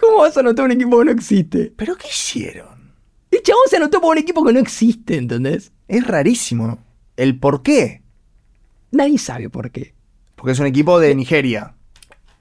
[0.00, 1.72] ¿Cómo vas a anotar un equipo que no existe?
[1.76, 2.74] ¿Pero qué hicieron?
[3.30, 5.72] El chabón se anotó por un equipo que no existe, ¿entendés?
[5.88, 6.78] Es rarísimo.
[7.16, 8.02] ¿El por qué?
[8.90, 9.94] Nadie sabe por qué.
[10.34, 11.74] Porque es un equipo de Nigeria.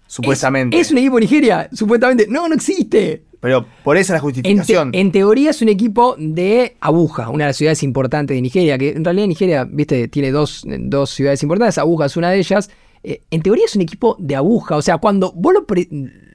[0.08, 0.79] Supuestamente.
[0.79, 2.27] Es, un equipo de Nigeria, supuestamente.
[2.29, 3.23] No, no existe.
[3.43, 4.91] Pero por esa es la justificación.
[4.93, 8.91] En, teoría es un equipo de Abuja, una de las ciudades importantes de Nigeria, que
[8.91, 12.69] en realidad Nigeria, viste, tiene dos, dos ciudades importantes, Abuja es una de ellas,
[13.04, 14.78] eh, en teoría es un equipo de aguja.
[14.78, 15.66] O sea, cuando vos lo,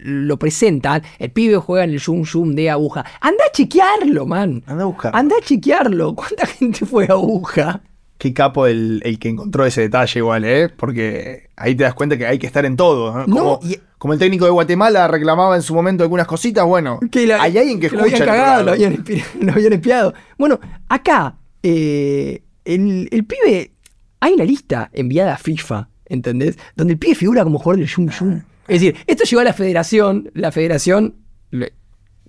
[0.03, 3.05] lo presentan, el pibe juega en el Zoom Zoom de aguja.
[3.21, 4.63] Anda a chequearlo, man.
[4.67, 5.17] Anda a buscar.
[5.17, 6.15] Anda a chequearlo.
[6.17, 7.81] ¿Cuánta gente fue a aguja?
[8.19, 10.69] Qué capo el, que encontró ese detalle igual, ¿eh?
[10.69, 13.25] Porque ahí te das cuenta que hay que estar en todo.
[13.27, 13.61] Como,
[13.97, 17.79] como el técnico de Guatemala reclamaba en su momento algunas cositas, bueno, que hay alguien
[17.79, 18.03] que, escucha.
[18.03, 18.65] Lo habían cagado,
[19.41, 20.15] lo habían, espiado.
[20.37, 23.71] Bueno, acá, eh, el, el pibe,
[24.19, 26.59] hay una lista enviada a FIFA ¿entendés?
[26.77, 28.43] Donde el pibe figura como jugador del Shum Shum.
[28.69, 31.15] Es decir, esto llegó a la federación, la federación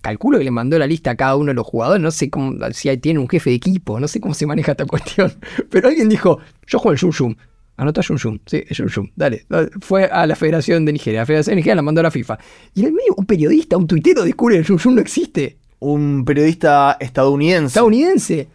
[0.01, 2.55] calculo que le mandó la lista a cada uno de los jugadores, no sé cómo,
[2.71, 5.33] si tiene un jefe de equipo, no sé cómo se maneja esta cuestión,
[5.69, 7.35] pero alguien dijo, yo juego el Yum Yum.
[7.77, 9.69] Anota Yum Yum, sí, Yum Yum, dale, dale.
[9.79, 12.37] Fue a la Federación de Nigeria, la Federación de Nigeria la mandó a la FIFA.
[12.73, 15.57] Y en el medio un periodista, un tuitero descubre que el Yum Yum no existe.
[15.79, 17.67] Un periodista estadounidense.
[17.67, 18.47] Estadounidense.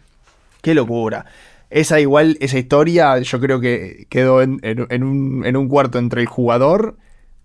[0.61, 1.25] Qué locura.
[1.69, 5.97] Esa igual, esa historia, yo creo que quedó en, en- en un, en un cuarto
[5.99, 6.97] entre el jugador,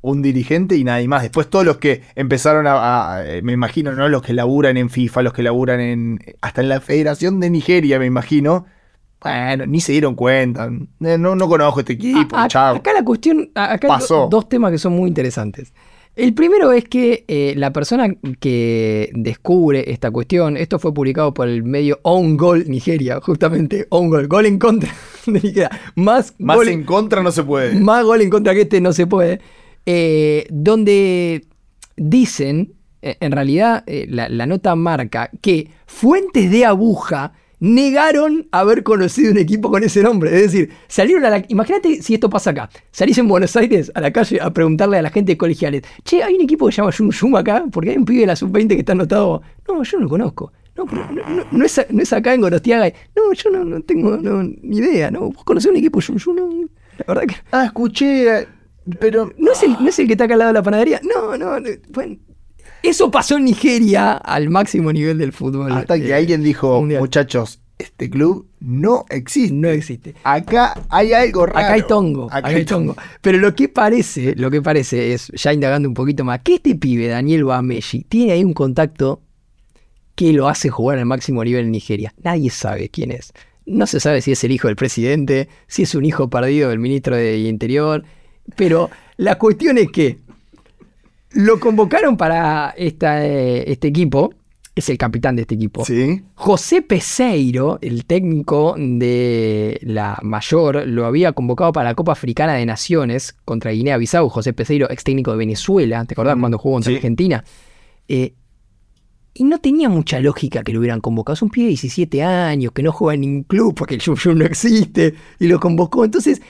[0.02, 1.22] un dirigente y nadie más.
[1.22, 4.08] Después todos los que empezaron a, a- eh, me imagino, ¿no?
[4.08, 6.18] Los que laburan en FIFA, los que laburan en.
[6.40, 8.66] hasta en la Federación de Nigeria, me imagino.
[9.22, 10.70] Bueno, ni se dieron cuenta.
[11.04, 12.76] Eh, No, no conozco este equipo, A- a- chao.
[12.76, 14.20] Acá la cuestión, acá Pasó.
[14.22, 15.74] do- dos temas que son muy interesantes.
[16.20, 21.48] El primero es que eh, la persona que descubre esta cuestión, esto fue publicado por
[21.48, 24.92] el medio On Goal Nigeria, justamente On Goal, gol en contra
[25.26, 27.80] de Nigeria, más, Más gol, en contra no se puede.
[27.80, 29.40] más gol en contra que este no se puede,
[29.86, 31.46] eh, donde
[31.96, 38.82] dicen, eh, en realidad eh, la, la nota marca que fuentes de aguja negaron haber
[38.82, 40.34] conocido un equipo con ese nombre.
[40.34, 41.44] Es decir, salieron a la...
[41.48, 42.70] Imagínate si esto pasa acá.
[42.90, 46.22] Salís en Buenos Aires a la calle a preguntarle a la gente de colegiales, che,
[46.22, 48.36] hay un equipo que se llama Yum Yum acá, porque hay un pibe de la
[48.36, 49.42] sub-20 que está anotado.
[49.68, 50.52] No, yo no lo conozco.
[50.76, 52.90] No, no, no- no es, no es acá en Gorostiaga.
[53.14, 55.10] No, yo no, no tengo ni idea.
[55.10, 55.30] ¿no?
[55.30, 56.36] ¿Vos conocés un equipo Yum Yum?
[56.36, 56.48] No,
[56.98, 57.34] la verdad que...
[57.52, 58.46] Ah, escuché,
[58.98, 59.32] pero.
[59.36, 61.00] ¿No es, el, ¿No es el que está acá al lado de la panadería?
[61.02, 61.60] No, no.
[61.60, 62.16] no, bueno.
[62.82, 65.72] Eso pasó en Nigeria al máximo nivel del fútbol.
[65.72, 67.00] Hasta que eh, alguien dijo, mundial.
[67.00, 69.54] muchachos, este club no existe.
[69.54, 70.14] No existe.
[70.24, 71.58] Acá hay algo raro.
[71.58, 72.96] Acá hay tongo, acá, hay tongo.
[73.20, 76.74] Pero lo que parece, lo que parece es, ya indagando un poquito más, que este
[76.74, 79.22] pibe, Daniel Bameshi, tiene ahí un contacto
[80.14, 82.14] que lo hace jugar al máximo nivel en Nigeria.
[82.22, 83.32] Nadie sabe quién es.
[83.66, 86.78] No se sabe si es el hijo del presidente, si es un hijo perdido del
[86.78, 88.04] ministro de Interior,
[88.56, 90.18] pero la cuestión es que
[91.32, 94.34] lo convocaron para esta, eh, este equipo,
[94.74, 95.84] es el capitán de este equipo.
[95.84, 96.22] Sí.
[96.34, 102.64] José Peseiro, el técnico de la mayor, lo había convocado para la Copa Africana de
[102.66, 104.28] Naciones contra Guinea-Bissau.
[104.28, 106.96] José Peseiro, ex técnico de Venezuela, ¿te acordás Mm, cuando jugó contra sí.
[106.96, 107.44] Argentina?
[108.08, 108.34] Eh,
[109.34, 111.34] y no tenía mucha lógica que lo hubieran convocado.
[111.34, 114.16] Es un pibe de 17 años que no juega en ningún club porque el Yum
[114.38, 116.04] no existe y lo convocó.
[116.04, 116.42] Entonces,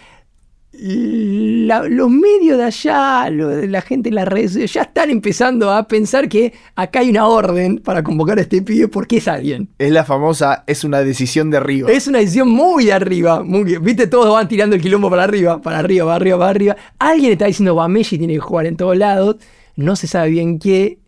[0.73, 5.87] la- los medios de allá, lo- la gente en las redes, ya están empezando a
[5.89, 9.69] pensar que acá hay una orden para convocar a este pibe porque es alguien.
[9.79, 11.91] Es la famosa, es una decisión de arriba.
[11.91, 13.43] Es una decisión muy de arriba.
[13.43, 16.77] Muy, Viste, todos van tirando el quilombo para arriba, para arriba, para arriba, para arriba.
[16.99, 19.37] Alguien está diciendo, Bameshi tiene que jugar en todos lados.
[19.77, 20.99] No se sabe bien qué,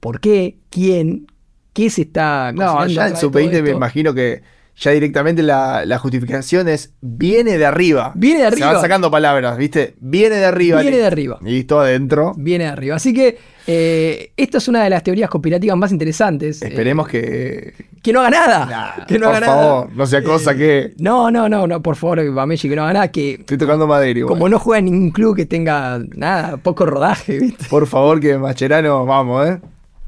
[0.00, 1.26] por qué, quién,
[1.72, 3.70] qué se está no, ya en su todo país me esto.
[3.70, 4.42] imagino que
[4.76, 8.12] ya directamente la, la justificación es viene de arriba.
[8.14, 8.72] Viene de Se arriba.
[8.72, 9.94] van sacando palabras, ¿viste?
[10.00, 10.80] Viene de arriba.
[10.80, 11.38] Viene de arriba.
[11.42, 12.32] Listo, adentro.
[12.36, 12.96] Viene de arriba.
[12.96, 16.60] Así que eh, esta es una de las teorías conspirativas más interesantes.
[16.62, 17.72] eh, Esperemos que.
[18.02, 18.66] que no haga nada.
[18.98, 19.96] Nah, que no por haga favor, nada.
[19.96, 20.94] no sea cosa Eh, que.
[20.98, 23.08] No, no, no, no, por favor, Bameshi, que no haga nada.
[23.12, 24.34] Que Estoy tocando madera igual.
[24.34, 27.64] como no juega en ningún club que tenga nada, poco rodaje, ¿viste?
[27.70, 29.60] Por favor, que Macherano, vamos, ¿eh?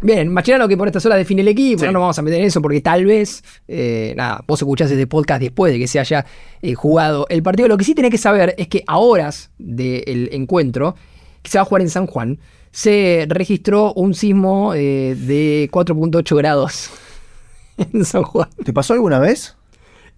[0.03, 1.87] Bien, Macherano que por esta sola define el equipo, Sí.
[1.87, 5.07] no nos vamos a meter en eso porque tal vez, eh, nada, vos escuchás este
[5.07, 6.27] podcast después de que se haya
[6.61, 7.67] eh, jugado el partido.
[7.69, 10.97] Lo que sí tenés que saber es que a horas del encuentro,
[11.43, 12.39] que se va a jugar en San Juan,
[12.73, 16.91] se registró un sismo eh, de 4.8 grados
[17.79, 18.51] en San Juan.
[18.65, 19.57] ¿Te pasó alguna vez?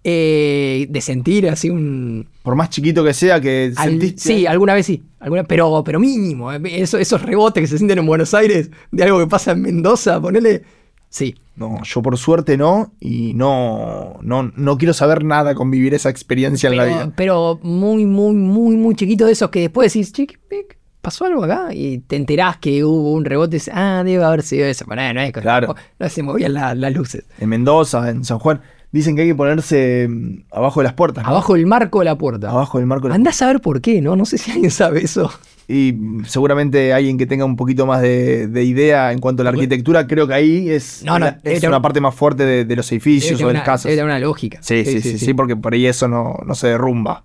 [0.04, 2.28] Eh, de sentir así un...
[2.42, 4.20] Por más chiquito que sea, que al- sentiste.
[4.22, 6.52] sí, alguna vez sí, alguna, pero, pero mínimo.
[6.52, 9.62] eh, eso- esos rebotes que se sienten en Buenos Aires de algo que pasa en
[9.62, 10.62] Mendoza, ponele...
[11.10, 12.92] Sí, No, yo por suerte no.
[13.00, 17.12] Y no, no, no quiero saber nada con vivir esa experiencia en la vida.
[17.16, 20.66] pero muy, muy, muy, muy chiquito de esos que después decís, che, ¿qué- qué-
[21.00, 21.68] ¿pasó algo acá?
[21.72, 24.84] Y te enterás que hubo un rebote y dices, ah, debe haber sido eso.
[24.86, 25.74] Pero no, es que- Claro.
[25.98, 27.24] no se movían la- las luces.
[27.40, 28.60] En Mendoza, en San Juan,
[28.92, 31.24] dicen que hay que ponerse mm, abajo de las puertas.
[31.24, 31.30] ¿no?
[31.30, 32.50] Abajo del marco de la puerta.
[32.50, 34.16] Abajo del marco de las Andá a saber por qué, ¿no?
[34.16, 35.30] No sé si alguien sabe eso.
[35.70, 39.50] Y seguramente alguien que tenga un poquito más de, de idea en cuanto a la
[39.50, 42.64] arquitectura, creo que ahí es, No, no, la- debe es una parte más fuerte de,
[42.64, 43.90] de los edificios o de una, las casas.
[43.90, 44.58] debe una lógica.
[44.62, 47.24] Sí, sí, sí, sí, porque por ahí eso no, no se derrumba.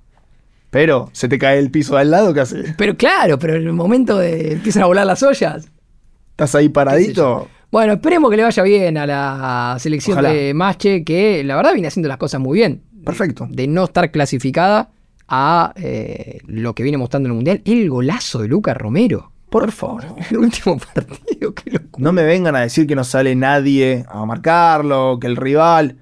[0.71, 2.73] Pero se te cae el piso de al lado, ¿qué haces?
[2.77, 5.67] Pero claro, pero en el momento de empiezan a volar las ollas.
[6.31, 7.47] ¿Estás ahí paradito?
[7.73, 10.29] Bueno, esperemos que le vaya bien a la selección Ojalá.
[10.29, 12.83] de Mache, que la verdad viene haciendo las cosas muy bien.
[13.03, 13.47] Perfecto.
[13.49, 14.91] De no estar clasificada
[15.27, 17.61] a eh, lo que viene mostrando en el Mundial.
[17.65, 19.31] El golazo de Lucas Romero.
[19.49, 20.05] Por favor.
[20.29, 21.97] El último partido, qué locura.
[21.97, 25.97] No me vengan a decir que no sale nadie a marcarlo, que el rival.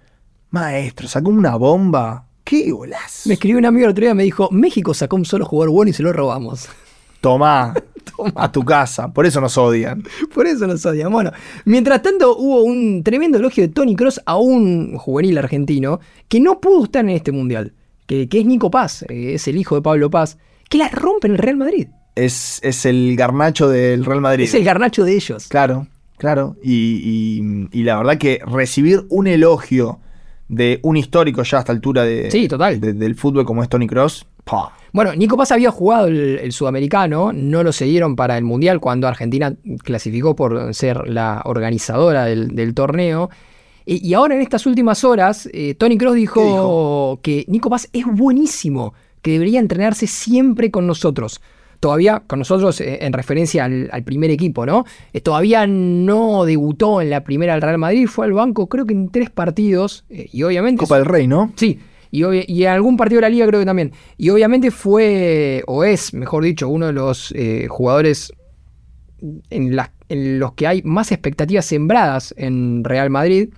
[0.49, 2.25] Maestro, sacó una bomba.
[2.43, 3.29] ¡Qué golazo!
[3.29, 5.91] Me escribió un amigo el otro día me dijo, México sacó un solo jugador bueno
[5.91, 6.67] y se lo robamos.
[7.21, 7.73] Tomá.
[8.03, 8.31] Toma.
[8.35, 9.11] a tu casa.
[9.13, 10.03] Por eso nos odian.
[10.33, 11.11] Por eso nos odian.
[11.11, 11.31] Bueno,
[11.65, 16.59] mientras tanto hubo un tremendo elogio de Tony Cross a un juvenil argentino que no
[16.59, 17.73] pudo estar en este mundial,
[18.07, 20.37] que, que es Nico Paz, eh, es el hijo de Pablo Paz,
[20.69, 21.87] que la rompe en el Real Madrid.
[22.15, 24.43] Es, es el garnacho del Real Madrid.
[24.45, 25.47] Es el garnacho de ellos.
[25.47, 25.87] Claro,
[26.17, 26.55] claro.
[26.63, 27.01] Y,
[27.71, 29.99] y- y la verdad que recibir un elogio
[30.51, 32.79] de un histórico ya a esta altura de, Sí, total.
[32.81, 34.25] de- del fútbol como es Tony Cross,
[34.91, 39.07] Bueno, Nico Paz había jugado el, el sudamericano, no lo siguieron para el mundial cuando
[39.07, 43.29] Argentina clasificó por ser la organizadora del, del torneo.
[43.85, 47.19] Y, y ahora en estas últimas horas, eh, Tony Cross dijo, ¿Qué dijo?
[47.23, 51.39] que Nico Paz es buenísimo, que debería entrenarse siempre con nosotros.
[51.81, 54.85] Todavía con nosotros eh, en referencia al, al primer equipo, ¿no?
[55.11, 58.93] Eh, todavía no debutó en la primera del Real Madrid, fue al banco creo que
[58.93, 60.79] en tres partidos eh, y obviamente...
[60.79, 61.51] Copa del Rey, ¿no?
[61.57, 61.79] Sí,
[62.11, 63.93] y, en algún partido de la liga creo que también.
[64.17, 68.33] Y obviamente fue, o es, mejor dicho, uno de los eh, jugadores
[69.49, 69.75] en,
[70.09, 73.49] los que hay más expectativas sembradas en Real Madrid.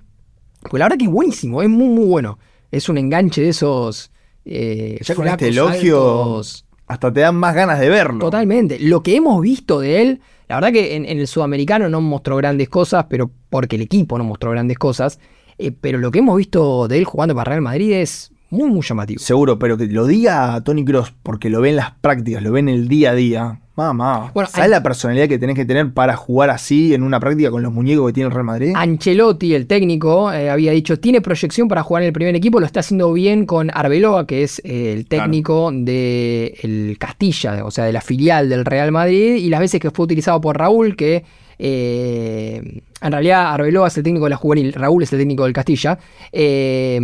[0.62, 2.38] Pues la verdad que es buenísimo, es muy, muy bueno.
[2.70, 4.12] Es un enganche de esos...
[4.44, 6.63] eh, Ya con este elogio altos.
[6.86, 8.20] Hasta te dan más ganas de verlo.
[8.20, 8.78] Totalmente.
[8.78, 12.36] Lo que hemos visto de él, la verdad que en, en el sudamericano no mostró
[12.36, 15.18] grandes cosas, pero porque el equipo no mostró grandes cosas.
[15.58, 18.82] eh, pero lo que hemos visto de él jugando para Real Madrid es muy, muy
[18.82, 19.18] llamativo.
[19.20, 22.60] Seguro, pero que lo diga Tony Cross porque lo ve en las prácticas, lo ve
[22.60, 23.60] en el día a día.
[23.76, 27.18] Mamá, Bueno, ¿sabes hay- la personalidad que tenés que tener para jugar así en una
[27.18, 28.72] práctica con los muñecos que tiene el Real Madrid?
[28.76, 32.66] Ancelotti, el técnico, eh, había dicho, tiene proyección para jugar en el primer equipo, lo
[32.66, 37.84] está haciendo bien con Arbeloa, que es eh, el técnico de el Castilla, o sea,
[37.84, 41.24] de la filial del Real Madrid, y las veces que fue utilizado por Raúl, que
[41.58, 45.52] eh, en realidad Arbeloa es el técnico de la juvenil, Raúl es el técnico del
[45.52, 45.98] Castilla.
[46.32, 47.00] eh,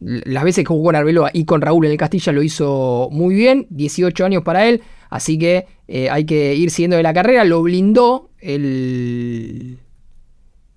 [0.00, 3.34] las veces que jugó con Arbeloa y con Raúl en el Castilla lo hizo muy
[3.34, 4.80] bien, 18 años para él,
[5.10, 9.78] así que eh, hay que ir siguiendo de la carrera, lo blindó el,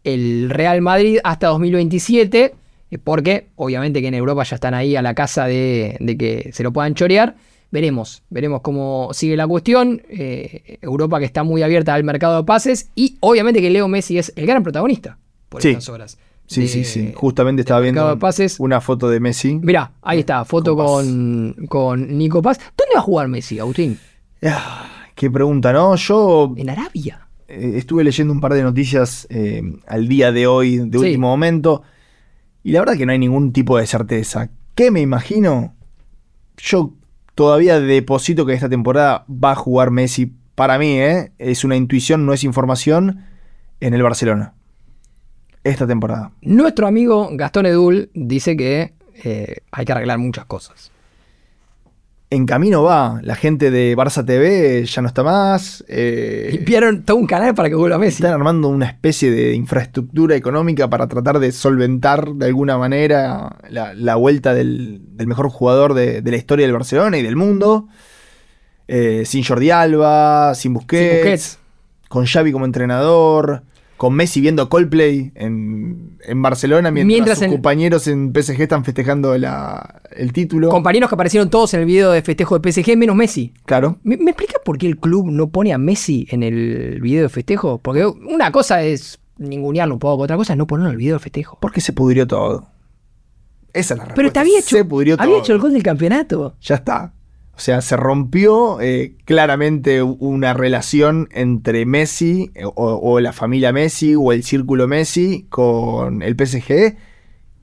[0.03, 2.53] el Real Madrid hasta 2027,
[2.91, 6.49] eh, porque obviamente que en Europa ya están ahí a la casa de, de que
[6.53, 7.35] se lo puedan chorear.
[7.71, 10.01] Veremos, veremos cómo sigue la cuestión.
[10.09, 14.17] Eh, Europa que está muy abierta al mercado de pases y obviamente que Leo Messi
[14.17, 15.17] es el gran protagonista
[15.47, 15.69] por Sí.
[15.69, 16.17] estas horas.
[16.47, 17.11] sí, de- sí, sí.
[17.15, 18.59] Justamente estaba viendo pases.
[18.59, 19.53] una foto de Messi.
[19.55, 22.57] Mirá, ahí está, foto Con con, con Nico Paz.
[22.77, 23.97] ¿Dónde va a jugar Messi, Agustín?
[24.43, 25.95] Ah, qué pregunta, ¿no?
[25.95, 27.27] Yo En Arabia.
[27.47, 31.05] eh, estuve leyendo un par de noticias eh, al día de hoy, de Sí.
[31.05, 31.83] último momento,
[32.63, 34.49] y la verdad que no hay ningún tipo de certeza.
[34.75, 35.75] ¿Qué me imagino?
[36.57, 36.93] Yo
[37.35, 40.33] todavía deposito que esta temporada va a jugar Messi.
[40.55, 41.31] Para mí, ¿eh?
[41.39, 43.25] es una intuición, no es información,
[43.79, 44.53] en el Barcelona.
[45.63, 46.31] Esta temporada.
[46.41, 50.90] Nuestro amigo Gastón Edul dice que eh, hay que arreglar muchas cosas.
[52.33, 55.83] En camino va, la gente de Barça TV ya no está más.
[55.89, 58.23] eh, Limpiaron todo un canal para que vuelva Messi.
[58.23, 63.93] Están armando una especie de infraestructura económica para tratar de solventar de alguna manera la,
[63.93, 67.89] la vuelta del, del mejor jugador de, de la historia del Barcelona y del mundo.
[68.87, 71.59] Eh, sin Jordi Alba, sin Busquets, Sin Busquets.
[72.07, 73.63] con Xavi como entrenador,
[74.01, 78.83] con Messi viendo Coldplay en, en Barcelona mientras, Mientras sus en- compañeros en PSG están
[78.83, 80.69] festejando la- el título.
[80.69, 83.53] Compañeros que aparecieron todos en el video de festejo de PSG, menos Messi.
[83.63, 83.99] claro.
[84.01, 87.29] ¿Me, me explicas por qué el club no pone a Messi en el video de
[87.29, 87.77] festejo?
[87.77, 91.17] Porque una cosa es ningunearlo un poco, otra cosa es no ponerlo en el video
[91.17, 91.59] de festejo.
[91.61, 92.69] Porque se pudrió todo.
[93.71, 94.15] Esa es la respuesta.
[94.15, 95.43] Pero te había hecho, Se pudrió había todo.
[95.43, 96.55] hecho el gol del campeonato.
[96.59, 97.13] ya está.
[97.55, 103.71] O sea, se rompió eh, claramente una relación entre Messi eh, o, o la familia
[103.71, 106.95] Messi o el círculo Messi con el PSG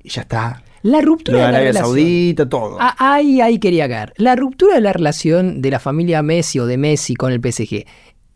[0.02, 0.62] y ya está.
[0.82, 1.86] La ruptura de de la Arabia relación.
[1.86, 2.76] Saudita, todo.
[2.80, 4.12] Ah, ahí, ahí quería caer.
[4.16, 7.84] La ruptura de la relación de la familia Messi o de Messi con el PSG,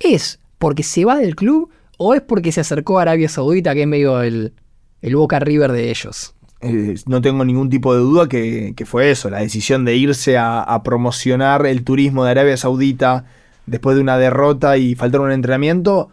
[0.01, 3.83] ¿es porque se va del club o es porque se acercó a Arabia Saudita, que
[3.83, 4.55] es medio el,
[5.01, 6.35] el Boca River de ellos?
[6.63, 10.39] Eh, no tengo ningún tipo de duda que, que fue eso, la decisión de irse
[10.39, 13.25] a, a promocionar el turismo de Arabia Saudita
[13.67, 16.11] después de una derrota y faltar un entrenamiento.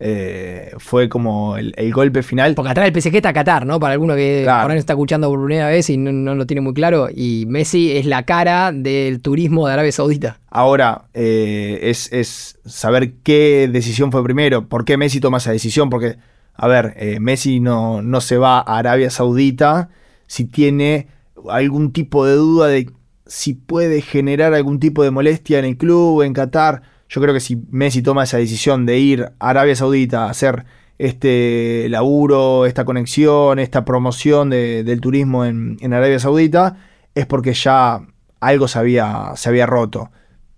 [0.00, 2.54] eh, fue como el, el golpe final.
[2.54, 3.80] Porque atrás del PSG está Qatar, ¿no?
[3.80, 4.62] Para alguno que Claro.
[4.64, 7.08] por ahí está escuchando por primera vez y no, no lo tiene muy claro.
[7.12, 10.38] Y Messi es la cara del turismo de Arabia Saudita.
[10.50, 15.90] Ahora, eh, es, es saber qué decisión fue primero, por qué Messi toma esa decisión,
[15.90, 16.16] porque,
[16.58, 19.88] a ver, eh, Messi no, no se va a Arabia Saudita
[20.26, 21.06] si tiene
[21.48, 22.90] algún tipo de duda de
[23.26, 26.82] si puede generar algún tipo de molestia en el club, en Qatar.
[27.08, 30.64] Yo creo que si Messi toma esa decisión de ir a Arabia Saudita a hacer
[30.98, 36.76] este laburo, esta conexión, esta promoción de- del turismo en, en Arabia Saudita,
[37.14, 38.00] es porque ya
[38.40, 40.10] algo se había, se había roto.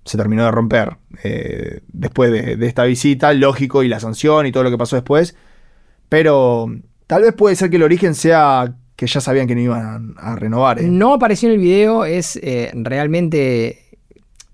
[0.05, 4.53] se terminó de romper eh, después de, de esta visita, lógico, y la sanción y
[4.53, 5.37] todo lo que pasó después.
[6.11, 6.67] Pero
[7.07, 10.37] tal vez puede ser que el origen sea que ya sabían que no iban a,
[10.37, 10.79] renovar.
[10.79, 10.87] ¿eh?
[10.87, 13.87] No apareció en el video, es eh, realmente.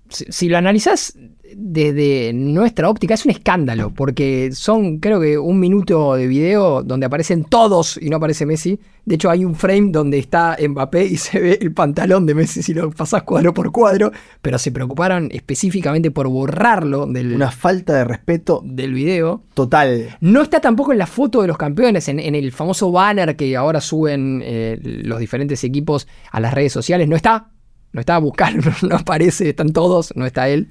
[0.07, 1.17] Si, si lo analizás
[1.55, 7.05] desde nuestra óptica, es un escándalo, porque son, creo que, un minuto de video donde
[7.05, 8.79] aparecen todos y no aparece Messi.
[9.05, 12.61] De hecho, hay un frame donde está Mbappé y se ve el pantalón de Messi
[12.61, 17.93] si lo pasás cuadro por cuadro, pero se preocuparon específicamente por borrarlo del, Una falta
[17.93, 19.43] de respeto del video.
[19.53, 20.17] total.
[20.21, 23.55] No está tampoco en la foto de los campeones, en, en el famoso banner que
[23.55, 27.07] ahora suben eh, los diferentes equipos a las redes sociales.
[27.07, 27.51] No está,
[27.93, 30.67] no está a buscar, no, no aparece, están todos, no está él.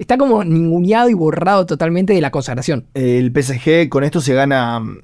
[0.00, 2.86] Está como ninguneado y borrado totalmente de la consagración.
[2.94, 4.98] El PSG con esto se gana mm,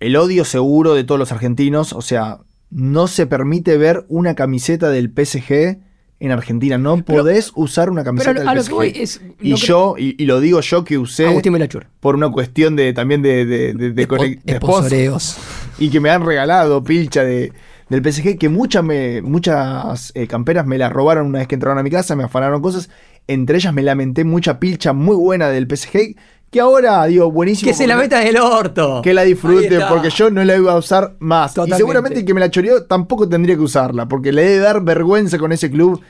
[0.00, 1.92] el odio seguro de todos los argentinos.
[1.92, 2.38] O sea,
[2.70, 5.78] no se permite ver una camiseta del PSG
[6.20, 6.78] en Argentina.
[6.78, 8.92] No Pero- podés usar una camiseta Pero del lo PSG.
[8.92, 9.20] que es.
[9.42, 11.54] y no yo, y, y lo digo yo que usé Agustín
[12.00, 14.84] por una cuestión de también de, de, de- de Espo- conec- de sponsor.
[14.84, 15.36] esponsoreos.
[15.78, 17.52] y que me han regalado pilcha de,
[17.90, 21.78] del PSG, que muchas me, muchas eh, camperas me las robaron una vez que entraron
[21.78, 22.88] a mi casa, me afanaron cosas.
[23.28, 26.16] Entre ellas me lamenté mucha pilcha muy buena del PSG,
[26.50, 27.70] que ahora digo, buenísimo.
[27.70, 29.02] Que se la meta en el orto.
[29.02, 31.54] Que la disfrute, porque yo no la iba a usar más.
[31.54, 31.76] Totalmente.
[31.76, 34.82] Y seguramente el que me la choreó tampoco tendría que usarla, porque le debe dar
[34.82, 36.00] vergüenza con ese club,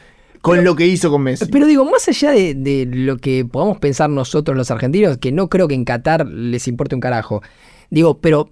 [0.43, 1.47] con lo que hizo con Messi.
[1.47, 5.49] Pero digo, más allá de, de lo que podamos pensar nosotros los argentinos, que no
[5.49, 7.43] creo que en Qatar les importe un carajo.
[7.91, 8.51] Digo, pero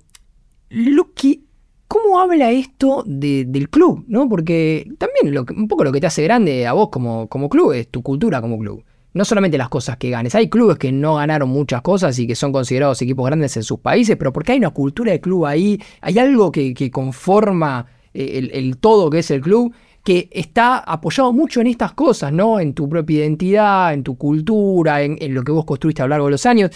[0.70, 1.40] lo que,
[1.88, 4.04] ¿cómo habla esto de- del club?
[4.08, 4.28] ¿no?
[4.28, 7.88] Porque también un poco lo que te hace grande a vos como, como club es
[7.88, 8.84] tu cultura como club.
[9.12, 10.34] No solamente las cosas que ganes.
[10.34, 13.78] Hay clubes que no ganaron muchas cosas y que son considerados equipos grandes en sus
[13.78, 18.76] países, pero porque hay una cultura de club ahí, hay algo que, conforma eh, el,
[18.78, 19.72] todo que es el club,
[20.02, 22.58] que está apoyado mucho en estas cosas, ¿no?
[22.58, 26.26] En tu propia identidad, en tu cultura, en lo que vos construiste a lo largo
[26.26, 26.72] de los años.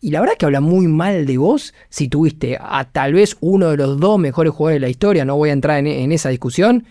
[0.00, 3.36] Y la verdad es que habla muy mal de vos si tuviste a tal vez
[3.40, 6.12] uno de los dos mejores jugadores de la historia, no voy a entrar en, en
[6.12, 6.84] esa discusión,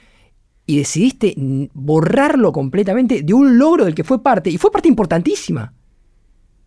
[0.66, 1.34] y decidiste
[1.74, 5.74] borrarlo completamente de un logro del que fue parte, y fue parte importantísima.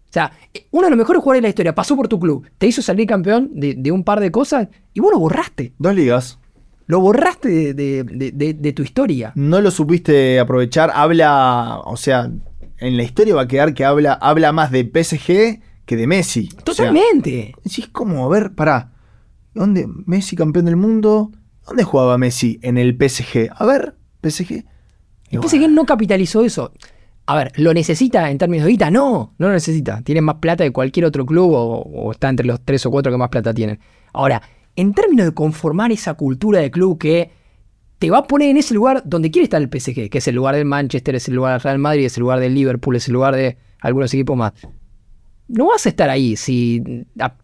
[0.09, 2.47] O sea, eh, uno de los mejores jugadores de la historia pasó por tu club,
[2.57, 5.75] te hizo salir campeón de, de un par de cosas, y vos lo borraste.
[5.79, 6.39] Dos ligas.
[6.87, 9.33] Lo borraste de- de tu historia.
[9.37, 10.91] No lo supiste aprovechar.
[10.93, 12.29] Habla, o sea,
[12.79, 15.61] en la historia va a quedar que habla, habla más de PSG
[15.91, 16.49] que de Messi.
[16.51, 17.53] O sea, Totalmente.
[17.65, 18.25] decís, ¿cómo?
[18.25, 18.93] A ver, pará.
[19.55, 19.89] ¿Dónde?
[20.07, 21.33] Messi campeón del mundo.
[21.67, 22.61] ¿Dónde jugaba Messi?
[22.63, 23.51] En el PSG.
[23.53, 24.53] A ver, PSG.
[24.53, 24.55] Y
[25.33, 26.73] El bueno, PSG no capitalizó eso.
[27.27, 28.89] A ver, ¿lo necesita en términos de guita?
[28.93, 30.01] No, no lo necesita.
[30.03, 33.11] Tiene más plata que cualquier otro club o, o está entre los tres o cuatro
[33.11, 33.81] que más plata tienen.
[34.13, 34.41] Ahora,
[34.77, 37.33] en términos de conformar esa cultura de club que
[37.99, 40.37] te va a poner en ese lugar donde quiere estar el PSG, que es el
[40.37, 43.09] lugar del Manchester, es el lugar del Real Madrid, es el lugar del Liverpool, es
[43.09, 44.53] el lugar de algunos equipos más.
[45.53, 46.81] No vas a estar ahí si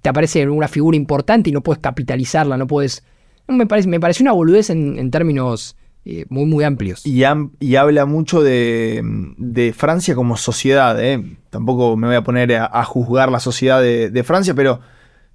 [0.02, 3.02] te aparece una figura importante y no puedes capitalizarla, no puedes...
[3.48, 7.04] Me parece, me parece una boludez en, en términos eh, muy, muy amplios.
[7.04, 9.02] Y, habla mucho de,
[9.38, 11.02] de Francia como sociedad.
[11.04, 11.22] ¿eh?
[11.50, 14.80] Tampoco me voy a poner a, a juzgar la sociedad de, de Francia, pero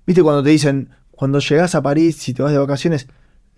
[0.08, 3.08] viste cuando te dicen, cuando llegas a París, si te vas de vacaciones,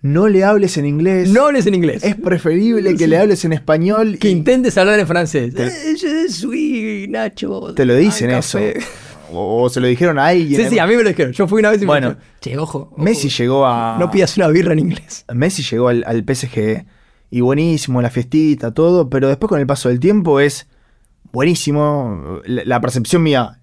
[0.02, 1.30] no le hables en inglés.
[1.30, 2.04] No hables en inglés.
[2.04, 4.18] Es preferible que le hables en español.
[4.18, 5.54] que y intentes hablar en francés.
[5.54, 7.72] Te- Eh, je suis Nacho.
[7.74, 8.58] te lo dicen eso.
[9.34, 10.60] O, o se lo dijeron a alguien.
[10.62, 11.32] Sí, sí, a mí me lo dijeron.
[11.32, 12.90] Yo fui una vez y Bueno, me dijeron, che, ojo.
[12.92, 13.96] ojo, Messi llegó a.
[13.98, 15.24] No pidas una birra en inglés.
[15.32, 16.84] Messi llegó al, al PSG
[17.30, 20.68] y buenísimo, la fiestita, todo, pero después con el paso del tiempo es
[21.32, 22.40] buenísimo.
[22.46, 23.60] La, la percepción mía,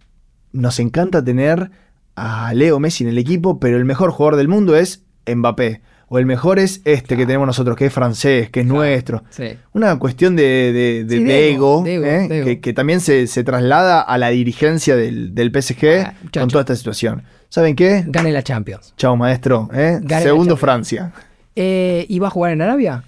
[0.51, 1.71] nos encanta tener
[2.15, 5.03] a Leo Messi en el equipo, pero el mejor jugador del mundo es
[5.33, 5.81] Mbappé.
[6.13, 9.23] O el mejor es este que tenemos nosotros, que es francés, que es nuestro.
[9.29, 9.53] Sí.
[9.71, 12.27] Una cuestión de, de- de- Sí, de de ego, ¿eh?
[12.43, 16.63] Que, que también se, se traslada a la dirigencia del, del PSG Ah, con toda
[16.63, 17.23] esta situación.
[17.47, 18.03] ¿Saben qué?
[18.07, 18.93] Gane la Champions.
[18.97, 19.69] Chao, maestro.
[19.73, 20.01] ¿eh?
[20.21, 20.57] Segundo.
[20.57, 21.13] Francia.
[21.55, 23.03] Eh, ¿Y va a jugar en Arabia?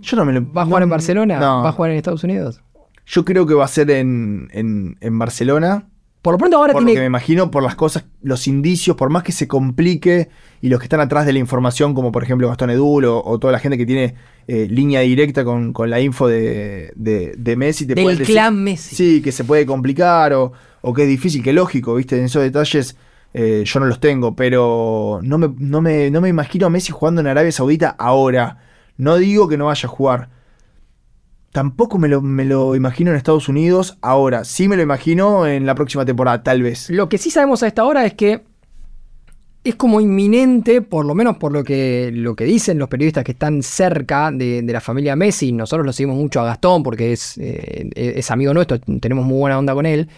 [0.00, 0.52] Yo no me lo.
[0.52, 1.38] ¿Va a jugar no- en Barcelona?
[1.38, 1.62] No.
[1.62, 2.60] ¿Va a jugar en Estados Unidos?
[3.06, 5.86] Yo creo que va a ser en, en, en Barcelona.
[6.22, 6.98] Por lo pronto ahora por lo tiene.
[6.98, 10.28] que me imagino, por las cosas, los indicios, por más que se complique
[10.60, 13.38] y los que están atrás de la información, como por ejemplo Gastón Edul o, o
[13.40, 14.14] toda la gente que tiene
[14.46, 18.34] eh, línea directa con, con la info de, de, de Messi, te Del pueden decir-
[18.34, 18.94] clan Messi.
[18.94, 22.16] Sí, que se puede complicar o, o que es difícil, que lógico, ¿viste?
[22.18, 22.96] En esos detalles
[23.34, 26.92] eh, yo no los tengo, pero no me, no, me, no me imagino a Messi
[26.92, 28.58] jugando en Arabia Saudita ahora.
[28.96, 30.28] No digo que no vaya a jugar.
[31.52, 34.44] Tampoco me lo, me lo imagino en Estados Unidos ahora.
[34.44, 36.88] Sí me lo imagino en la próxima temporada, tal vez.
[36.88, 38.42] Lo que sí sabemos a esta hora es que
[39.64, 43.32] es como inminente, por lo menos por lo que, lo que dicen los periodistas que
[43.32, 45.52] están cerca de, la familia Messi.
[45.52, 49.58] Nosotros lo seguimos mucho a Gastón porque es, eh, es amigo nuestro, tenemos muy buena
[49.58, 50.08] onda con él.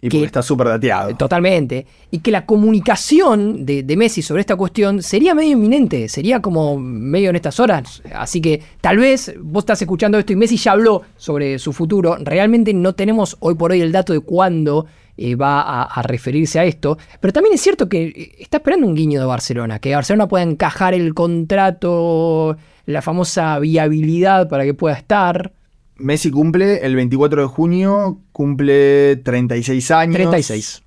[0.00, 1.16] Y porque está súper dateado.
[1.16, 1.86] Totalmente.
[2.10, 7.30] Y que la comunicación de, Messi sobre esta cuestión sería medio inminente, sería como medio
[7.30, 8.02] en estas horas.
[8.14, 12.16] Así que tal vez vos estás escuchando esto y Messi ya habló sobre su futuro.
[12.20, 14.86] Realmente no tenemos hoy por hoy el dato de cuándo
[15.18, 16.98] eh, va a, referirse a esto.
[17.20, 20.44] Pero también es cierto que eh, está esperando un guiño de Barcelona, que Barcelona pueda
[20.44, 25.52] encajar el contrato, la famosa viabilidad para que pueda estar.
[25.98, 30.14] Messi cumple el 24 de junio, cumple 36 años.
[30.16, 30.82] 36.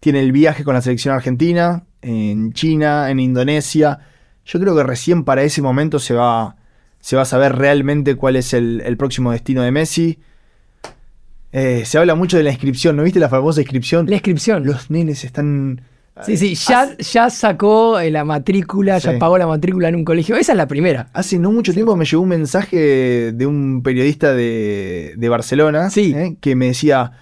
[0.00, 4.00] Tiene el viaje con la selección argentina, en China, en Indonesia.
[4.44, 6.56] Yo creo que recién para ese momento se va,
[7.00, 10.18] se va a saber realmente cuál es el, próximo destino de Messi.
[11.52, 14.06] Eh, se habla mucho de la inscripción, ¿no viste la famosa inscripción?
[14.06, 14.66] La inscripción.
[14.66, 15.82] Los nenes están
[16.22, 20.36] Sí, sí, ya, ya sacó eh, la matrícula, ya pagó la matrícula en un colegio.
[20.36, 21.08] Esa es la primera.
[21.12, 26.54] Hace no mucho tiempo me llegó un mensaje de un periodista de, Barcelona eh, que
[26.54, 27.12] me decía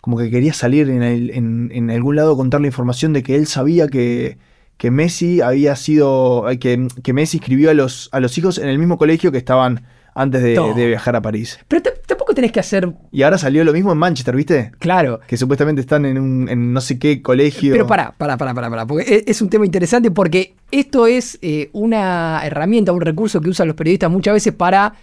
[0.00, 4.38] como que quería salir en, algún lado contar la información de que él sabía que,
[4.76, 6.50] que Messi había sido.
[6.50, 9.38] Eh, que, que Messi escribió a los, a los hijos en el mismo colegio que
[9.38, 9.84] estaban
[10.14, 11.58] antes de, viajar a París.
[11.68, 12.92] Pero tampoco tenés que hacer.
[13.10, 14.72] Y ahora salió lo mismo en Manchester, ¿viste?
[14.78, 15.20] Claro.
[15.26, 17.72] Que supuestamente están en, un, no sé qué colegio.
[17.72, 21.38] Pero pará, pará, pará, pará, pará porque e, es, un tema interesante porque esto es
[21.42, 24.94] eh, una herramienta, un recurso que usan los periodistas muchas veces para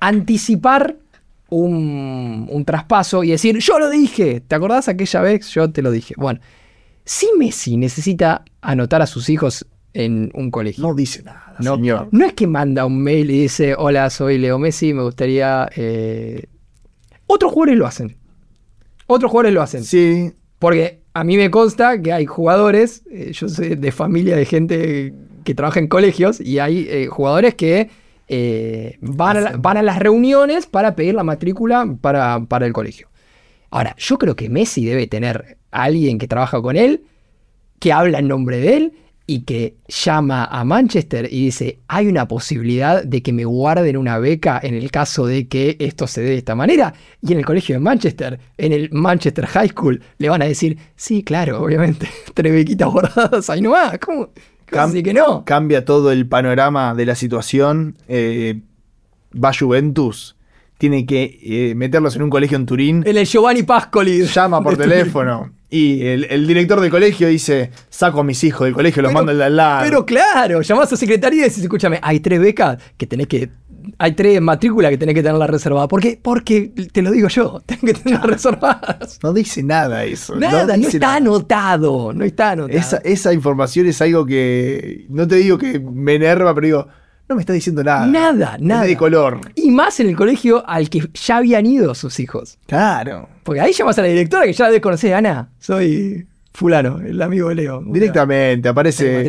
[0.00, 0.96] anticipar
[1.48, 4.40] un, un traspaso y decir, yo lo dije.
[4.46, 5.48] ¿Te acordás aquella vez?
[5.48, 6.14] Yo te lo dije.
[6.16, 6.40] Bueno,
[7.04, 10.82] si Messi necesita anotar a sus hijos en un colegio.
[10.82, 12.08] No dice nada, no, señor.
[12.12, 15.68] No es que manda un mail y dice, hola, soy Leo Messi, me gustaría...
[15.74, 16.46] Eh...
[17.26, 18.16] Otros jugadores lo hacen.
[19.06, 19.84] Otros jugadores lo hacen.
[19.84, 20.32] Sí.
[20.58, 25.14] Porque a mí me consta que hay jugadores, eh, yo soy de familia de gente
[25.44, 27.90] que trabaja en colegios, y hay eh, jugadores que
[29.00, 33.08] van, a van, a las reuniones para pedir la matrícula para, para el colegio.
[33.70, 37.04] Ahora, yo creo que Messi debe tener a alguien que trabaja con él,
[37.78, 38.92] que habla en nombre de él,
[39.30, 44.18] y que llama a Manchester y dice, hay una posibilidad de que me guarden una
[44.18, 46.94] beca en el caso de que esto se dé de esta manera.
[47.20, 50.78] Y en el colegio de Manchester, en el Manchester High School, le van a decir,
[50.96, 53.98] sí, claro, obviamente, tres bequitas guardadas ahí nomás.
[53.98, 54.30] ¿Cómo?
[54.64, 55.44] Casi que no?
[55.44, 57.98] Cambia todo el panorama de la situación.
[58.08, 58.62] Eh,
[59.32, 60.36] va Juventus
[60.78, 63.02] tiene que eh, meterlos en un colegio en Turín.
[63.04, 64.24] En el Giovanni Pascoli.
[64.24, 65.50] Llama por teléfono.
[65.70, 69.56] Y el, director del colegio dice: Saco a mis hijos del colegio, los mando al
[69.56, 69.84] lado.
[69.84, 73.50] Pero claro, llamás a secretaría y decís: Escúchame, hay tres becas que tenés que.
[73.98, 75.88] Hay tres matrículas que tenés que tenerlas reservadas.
[75.88, 76.18] ¿Por qué?
[76.20, 79.18] Porque te lo digo yo, tenés que tenerlas reservadas.
[79.22, 80.36] No dice nada eso.
[80.36, 82.12] Nada, no, está anotado.
[82.14, 82.78] No está anotado.
[82.78, 85.04] Esa, esa información es algo que.
[85.10, 86.88] No te digo que me enerva, pero digo
[87.28, 88.06] no me está diciendo nada.
[88.06, 88.84] Nada, nada.
[88.84, 89.40] de color.
[89.54, 92.58] Y más en el colegio al que ya habían ido sus hijos.
[92.66, 93.28] Claro.
[93.42, 97.56] Porque ahí llamas a la directora que ya desconoce Ana, soy fulano, el amigo de
[97.56, 97.82] Leo.
[97.86, 99.26] Directamente, aparece.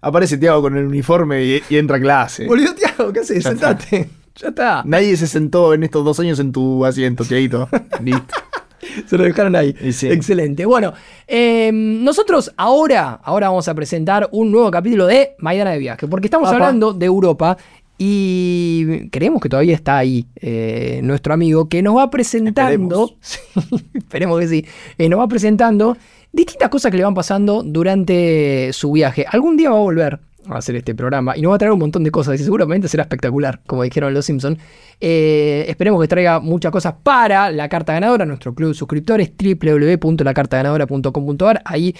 [0.00, 2.46] Aparece Tiago con el uniforme y, entra a clase.
[2.46, 3.42] Volvió Tiago, ¿qué haces?
[3.42, 4.08] Sentate.
[4.36, 4.82] Ya está.
[4.84, 7.68] Nadie se sentó en estos dos años en tu asiento, Tiaguito.
[8.02, 8.34] Listo.
[9.06, 9.74] Se lo dejaron ahí.
[9.80, 10.64] Excelente.
[10.66, 10.92] Bueno,
[11.26, 16.26] em, nosotros ahora, ahora vamos a presentar un nuevo capítulo de Mañana de Viaje, porque
[16.26, 17.56] estamos hablando de Europa
[17.98, 23.16] y creemos que todavía está ahí eh, nuestro amigo que nos va presentando,
[23.94, 24.66] esperemos, que sí,
[24.98, 25.96] eh, nos va presentando
[26.32, 29.24] distintas cosas que le van pasando durante su viaje.
[29.28, 30.20] Algún día va a volver
[30.50, 33.02] hacer este programa y nos va a traer un montón de cosas y seguramente será
[33.02, 34.58] espectacular, como dijeron los Simpsons.
[35.00, 41.60] Eh, esperemos que traiga muchas cosas para la carta ganadora, nuestro club de suscriptores, www.lacartaganadora.com.ar.
[41.64, 41.94] Ahí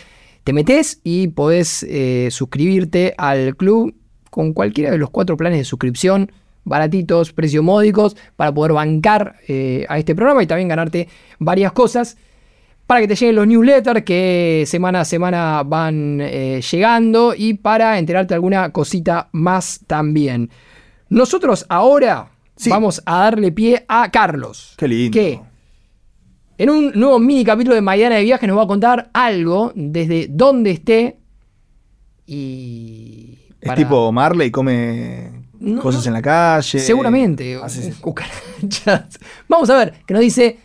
[0.45, 3.95] te metes y podés eh, suscribirte al club
[4.31, 6.33] con cualquiera de los cuatro planes de suscripción
[6.67, 12.19] baratitos, precios módicos, para poder bancar eh, a este programa y también ganarte varias cosas
[12.87, 17.99] para que te lleguen los newsletters que semana a semana van eh, llegando y para
[17.99, 20.51] enterarte alguna cosita más también.
[21.09, 22.31] Nosotros ahora
[22.69, 24.75] vamos a darle pie a Carlos.
[24.77, 25.15] Qué lindo.
[25.15, 25.41] Que
[26.59, 30.29] en un nuevo mini capítulo de Mañana de Viaje nos va a contar algo desde
[30.31, 31.19] donde esté
[32.25, 33.39] y...
[33.61, 35.47] Es tipo Marley, come
[35.83, 36.79] cosas en la calle.
[36.79, 37.59] Seguramente.
[39.49, 40.59] Vamos a ver, que nos dice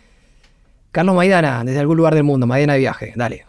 [0.92, 3.46] Carlos Maidana, desde algún lugar del mundo, Maidana de viaje, dale.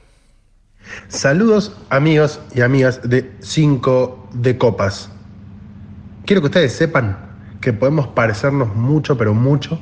[1.09, 5.09] Saludos amigos y amigas de 5 de Copas.
[6.25, 7.17] Quiero que ustedes sepan
[7.59, 9.77] que podemos parecernos mucho, pero mucho,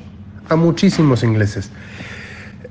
[0.48, 1.70] a muchísimos ingleses.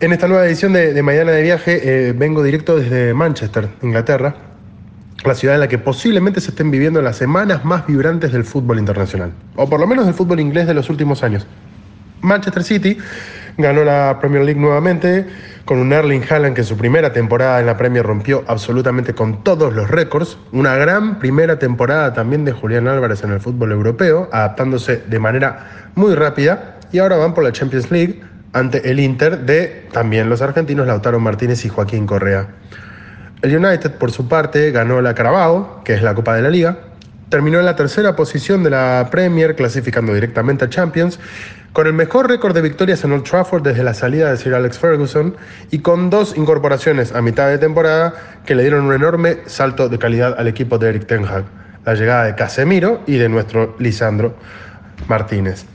[0.01, 4.35] En esta nueva edición de, de Maidana de Viaje eh, vengo directo desde Manchester, Inglaterra,
[5.23, 8.77] la ciudad en la que posiblemente se estén viviendo las semanas más vibrantes del fútbol
[8.79, 11.47] internacional, o por lo menos del fútbol inglés de los últimos años.
[12.21, 12.97] Manchester City
[13.57, 15.25] ganó la Premier League nuevamente
[15.65, 19.43] con un Erling Haaland que en su primera temporada en la Premier rompió absolutamente con
[19.43, 20.37] todos los récords.
[20.51, 25.91] Una gran primera temporada también de Julián Álvarez en el fútbol europeo, adaptándose de manera
[25.95, 26.77] muy rápida.
[26.91, 28.21] Y ahora van por la Champions League
[28.53, 32.47] ante el Inter de también los argentinos Lautaro Martínez y Joaquín Correa.
[33.41, 36.77] El United, por su parte, ganó la Carabao, que es la Copa de la Liga.
[37.29, 41.17] Terminó en la tercera posición de la Premier, clasificando directamente a Champions
[41.73, 44.77] con el mejor récord de victorias en Old Trafford desde la salida de Sir Alex
[44.77, 45.35] Ferguson
[45.71, 48.13] y con dos incorporaciones a mitad de temporada
[48.45, 51.45] que le dieron un enorme salto de calidad al equipo de Eric Ten Hag,
[51.85, 54.35] la llegada de Casemiro y de nuestro Lisandro
[55.07, 55.65] Martínez.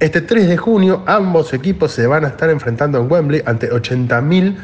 [0.00, 4.56] Este 3 de junio ambos equipos se van a estar enfrentando en Wembley ante 80.000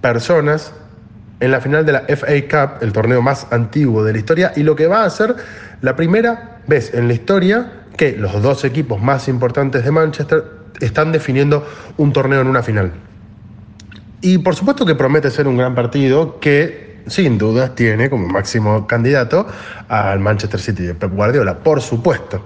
[0.00, 0.72] personas
[1.40, 4.62] en la final de la FA Cup, el torneo más antiguo de la historia, y
[4.62, 5.34] lo que va a ser
[5.82, 10.44] la primera vez en la historia que los dos equipos más importantes de Manchester
[10.80, 12.92] están definiendo un torneo en una final.
[14.20, 18.86] Y por supuesto que promete ser un gran partido que sin dudas tiene como máximo
[18.86, 19.46] candidato
[19.88, 22.42] al Manchester City de Pep Guardiola, por supuesto.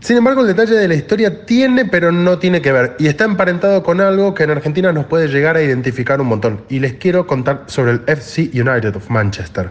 [0.00, 3.24] Sin embargo, el detalle de la historia tiene, pero no tiene que ver, y está
[3.24, 6.62] emparentado con algo que en Argentina nos puede llegar a identificar un montón.
[6.70, 9.68] Y les quiero contar sobre el FC United of Manchester.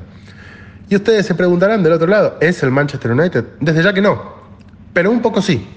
[0.90, 3.46] Y ustedes se preguntarán del otro lado, ¿es el Manchester United?
[3.60, 4.40] Desde ya que no
[4.94, 5.68] pero un poco sí.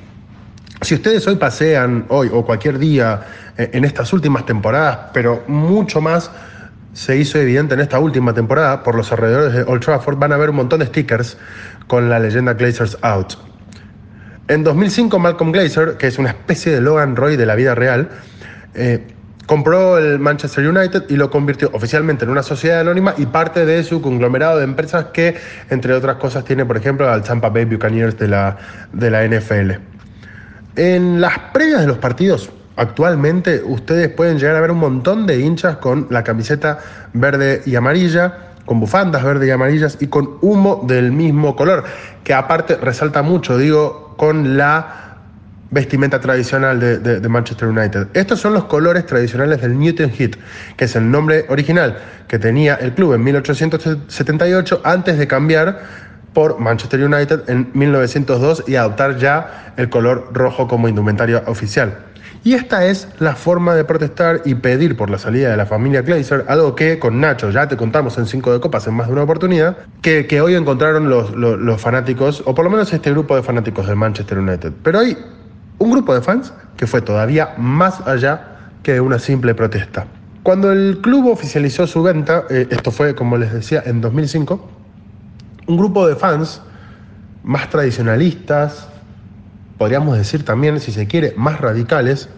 [0.80, 3.20] Si ustedes hoy pasean, hoy o cualquier día,
[3.56, 6.30] eh, en estas últimas temporadas, pero mucho más
[6.92, 10.36] se hizo evidente en esta última temporada por los alrededores de Old Trafford, van a
[10.36, 11.38] ver un montón de stickers
[11.86, 13.34] con la leyenda Glazers Out.
[14.48, 18.08] En 2005, Malcolm Glazer, que es una especie de Logan Roy de la vida real,
[18.74, 19.06] eh,
[19.47, 23.82] compró el Manchester United y lo convirtió oficialmente en una sociedad anónima y parte de
[23.84, 25.36] su conglomerado de empresas que,
[25.70, 28.57] entre otras cosas, tiene, por ejemplo, al Tampa Bay Buccaneers de la,
[28.93, 29.72] de la NFL.
[30.76, 35.40] En las previas de los partidos, actualmente, ustedes pueden llegar a ver un montón de
[35.40, 36.78] hinchas con la camiseta
[37.12, 41.84] verde y amarilla, con bufandas verde y amarillas y con humo del mismo color,
[42.24, 45.11] que aparte resalta mucho, digo, con la
[45.72, 48.08] vestimenta tradicional de, Manchester United.
[48.14, 50.36] Estos son los colores tradicionales del Newton Heat,
[50.76, 51.98] que es el nombre original
[52.28, 55.80] que tenía el club en 1878 antes de cambiar
[56.32, 61.98] por Manchester United en 1902 y adoptar ya el color rojo como indumentario oficial.
[62.44, 66.02] Y esta es la forma de protestar y pedir por la salida de la familia
[66.02, 69.12] Glazer, algo que con Nacho ya te contamos en Cinco de Copas en más de
[69.12, 73.42] una oportunidad, que, hoy encontraron los, los, fanáticos, o por lo menos este grupo de
[73.42, 74.72] fanáticos del Manchester United.
[74.82, 75.16] Pero hay
[75.78, 80.06] un grupo de fans que fue todavía más allá que una simple protesta.
[80.42, 84.68] Cuando el club oficializó su venta, eh, esto fue, como les decía, en 2005,
[85.68, 86.60] un grupo de fans
[87.44, 88.88] más tradicionalistas,
[89.78, 92.28] podríamos decir también, si se quiere, más radicales,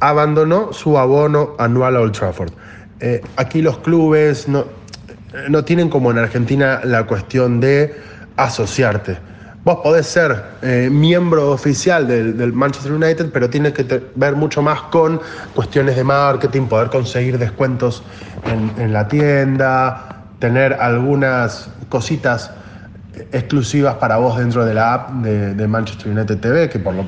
[0.00, 2.52] abandonó su abono anual a Old Trafford.
[3.00, 4.66] Eh, aquí los clubes no,
[5.48, 7.94] no tienen como en Argentina la cuestión de
[8.36, 9.16] asociarte
[9.64, 14.82] Vos podés ser eh, miembro oficial del, Manchester United, pero tienes que ver mucho más
[14.82, 15.20] con
[15.54, 18.02] cuestiones de marketing, poder conseguir descuentos
[18.44, 22.50] en, la tienda, tener algunas cositas
[23.30, 27.04] exclusivas para vos dentro de la app de, Manchester United TV, que por lo,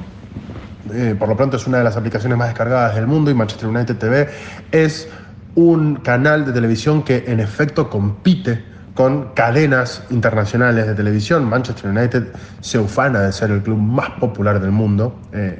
[0.92, 3.68] eh, por lo pronto es una de las aplicaciones más descargadas del mundo y Manchester
[3.68, 4.28] United TV
[4.70, 5.09] es
[5.57, 11.45] un canal de televisión que en efecto compite con cadenas internacionales de televisión.
[11.45, 12.28] Manchester United
[12.61, 15.18] se ufana de ser el club más popular del mundo.
[15.32, 15.59] Eh,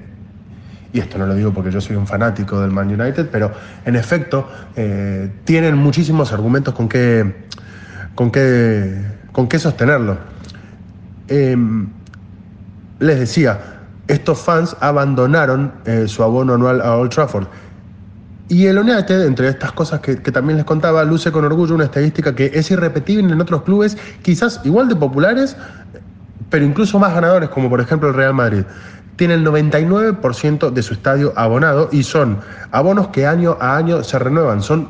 [0.93, 3.51] y esto no lo digo porque yo soy un fanático del Man United, pero
[3.85, 7.47] en efecto eh, tienen muchísimos argumentos con qué,
[8.15, 10.17] con qué, con qué sostenerlo.
[11.27, 11.89] Em,
[13.01, 13.59] les decía,
[14.07, 17.49] estos fans abandonaron eh, su abono anual a Old Trafford
[18.49, 22.35] y el United, entre estas cosas que, también les contaba, luce con orgullo una estadística
[22.35, 25.57] que es irrepetible en otros clubes, quizás igual de populares,
[26.51, 28.65] pero incluso más ganadores, como por ejemplo el Real Madrid.
[29.17, 32.39] Tiene el 99% de su estadio abonado y son
[32.71, 34.61] abonos que año a año se renuevan.
[34.61, 34.89] Son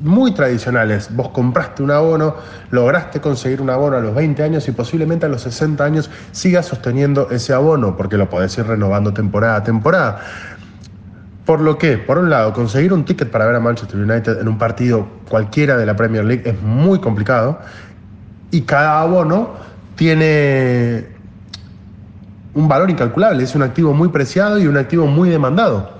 [0.00, 1.14] muy tradicionales.
[1.14, 2.36] Vos compraste un abono,
[2.70, 6.66] lograste conseguir un abono a los 20 años y posiblemente a los 60 años sigas
[6.66, 10.20] sosteniendo ese abono, porque lo podés ir renovando temporada a temporada.
[11.46, 14.48] Por lo que, por un lado, conseguir un ticket para ver a Manchester United en
[14.48, 17.60] un partido cualquiera de la Premier League es muy complicado
[18.50, 19.54] y cada abono
[19.94, 21.06] tiene
[22.54, 25.90] un valor incalculable, es un activo muy preciado y un activo muy demandado.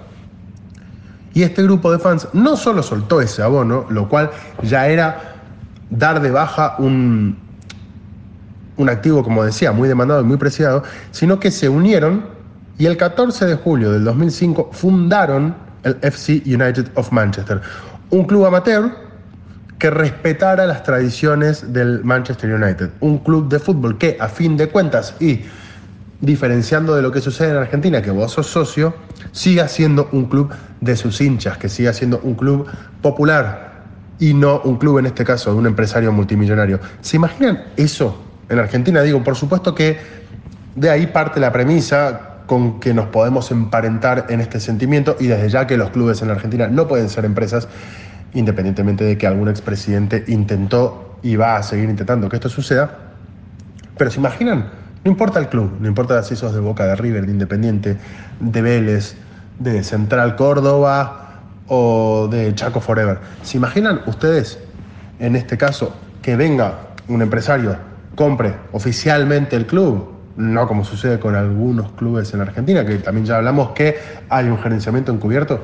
[1.33, 4.31] Y este grupo de fans no solo soltó ese abono, lo cual
[4.63, 5.37] ya era
[5.91, 7.37] dar de baja un,
[8.79, 12.36] un activo, como decía, muy demandado y muy preciado, sino que se unieron
[12.79, 17.61] y el 14 de julio del 2005 fundaron el FC United of Manchester,
[18.11, 18.91] un club amateur
[19.79, 24.69] que respetara las tradiciones del Manchester United, un club de fútbol que a fin de
[24.69, 25.43] cuentas y
[26.21, 28.95] diferenciando de lo que sucede en Argentina, que vos sos socio,
[29.33, 30.51] siga siendo un club
[30.81, 32.67] de sus hinchas, que siga siendo un club
[33.03, 33.85] popular
[34.19, 36.81] y no un club, en este caso, de un empresario multimillonario.
[37.03, 38.19] ¿Se imaginan eso
[38.49, 39.03] en Argentina?
[39.03, 39.99] Digo, por supuesto que
[40.75, 45.49] de ahí parte la premisa con que nos podemos emparentar en este sentimiento y desde
[45.49, 47.69] ya que los clubes en Argentina no pueden ser empresas,
[48.35, 52.99] independientemente de que algún expresidente intentó y va a seguir intentando que esto suceda.
[53.97, 54.71] Pero se imaginan,
[55.05, 57.97] no importa el club, no importa si sos de Boca, de River, de Independiente,
[58.41, 59.17] de Vélez,
[59.59, 63.19] de Central Córdoba o de Chaco Forever.
[63.43, 64.59] ¿Se imaginan ustedes,
[65.19, 66.75] en este caso, que venga
[67.09, 67.77] un empresario,
[68.15, 73.37] compre oficialmente el club, no como sucede con algunos clubes en Argentina, que también ya
[73.37, 73.97] hablamos que
[74.29, 75.61] hay un gerenciamiento encubierto,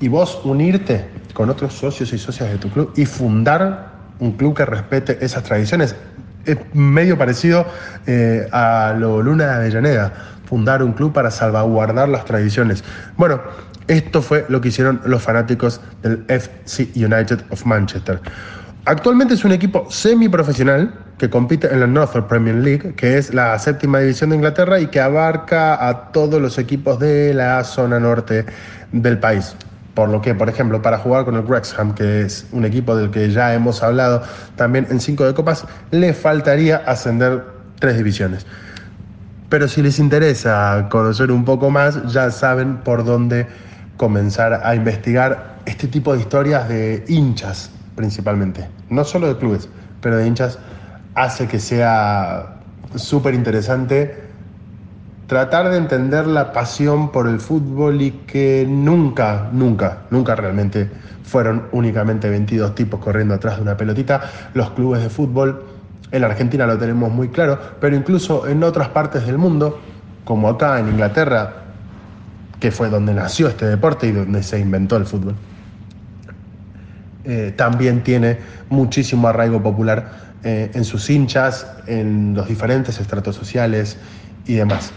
[0.00, 4.54] y vos unirte con otros socios y socias de tu club y fundar un club
[4.54, 5.96] que respete esas tradiciones.
[6.44, 7.66] Es medio parecido
[8.06, 10.12] eh, a lo Luna de Avellaneda,
[10.44, 12.84] fundar un club para salvaguardar las tradiciones.
[13.16, 13.40] Bueno,
[13.88, 18.20] esto fue lo que hicieron los fanáticos del FC United of Manchester.
[18.84, 23.58] Actualmente es un equipo semiprofesional que compite en la Northern Premier League, que es la
[23.58, 28.44] séptima división de Inglaterra y que abarca a todos los equipos de la zona norte
[28.92, 29.56] del país.
[29.94, 33.10] Por lo que, por ejemplo, para jugar con el Wrexham, que es un equipo del
[33.10, 34.22] que ya hemos hablado
[34.56, 37.44] también en cinco de copas, le faltaría ascender
[37.78, 38.44] tres divisiones.
[39.48, 43.46] Pero si les interesa conocer un poco más, ya saben por dónde
[43.96, 49.68] comenzar a investigar este tipo de historias de hinchas principalmente, no solo de clubes,
[50.00, 50.58] pero de hinchas,
[51.14, 52.56] hace que sea
[52.96, 54.24] súper interesante
[55.26, 60.90] tratar de entender la pasión por el fútbol y que nunca, nunca, nunca realmente
[61.24, 64.20] fueron únicamente 22 tipos corriendo atrás de una pelotita.
[64.52, 65.64] Los clubes de fútbol
[66.10, 69.80] en la Argentina lo tenemos muy claro, pero incluso en otras partes del mundo,
[70.24, 71.54] como acá en Inglaterra,
[72.60, 75.34] que fue donde nació este deporte y donde se inventó el fútbol.
[77.24, 78.38] Eh, también tiene
[78.68, 83.96] muchísimo arraigo popular eh, en sus hinchas, en los diferentes estratos sociales
[84.46, 84.92] y demás.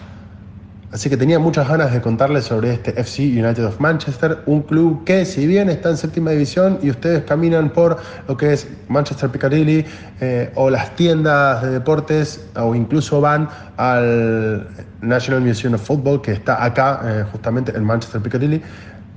[0.92, 5.04] Así que tenía muchas ganas de contarles sobre este FC United of Manchester, un club
[5.04, 9.30] que si bien está en séptima división y ustedes caminan por lo que es Manchester
[9.30, 9.86] Piccadilly
[10.22, 14.68] eh, o las tiendas de deportes o incluso van al
[15.02, 18.62] National Museum of Football que está acá justamente en Manchester Piccadilly,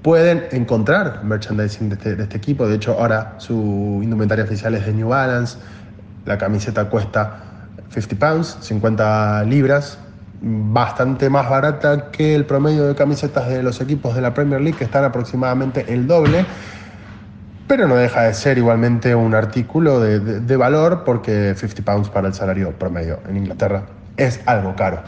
[0.02, 2.66] pueden encontrar merchandising este, de este, equipo.
[2.66, 5.58] De hecho, ahora su indumentaria oficial es de New Balance.
[6.24, 7.40] La camiseta cuesta
[7.90, 9.98] 50 pounds, 50 libras,
[10.42, 14.78] bastante más barata que el promedio de camisetas de los equipos de la Premier League,
[14.78, 16.44] que están aproximadamente el doble.
[17.66, 22.28] Pero no deja de ser igualmente un artículo de, de valor porque 50 pounds para
[22.28, 23.82] el salario promedio en Inglaterra
[24.16, 25.02] es algo caro.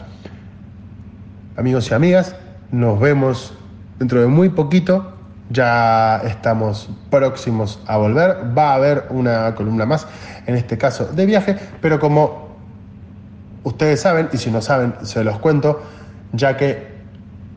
[1.57, 2.35] Amigos y amigas,
[2.71, 3.53] nos vemos
[3.99, 5.12] dentro de muy poquito
[5.49, 8.37] ya estamos próximos a volver.
[8.57, 10.07] Va a haber una columna más,
[10.45, 12.49] en este caso de viaje, pero como
[13.63, 15.81] ustedes saben, y si no saben, se los cuento,
[16.33, 16.93] ya que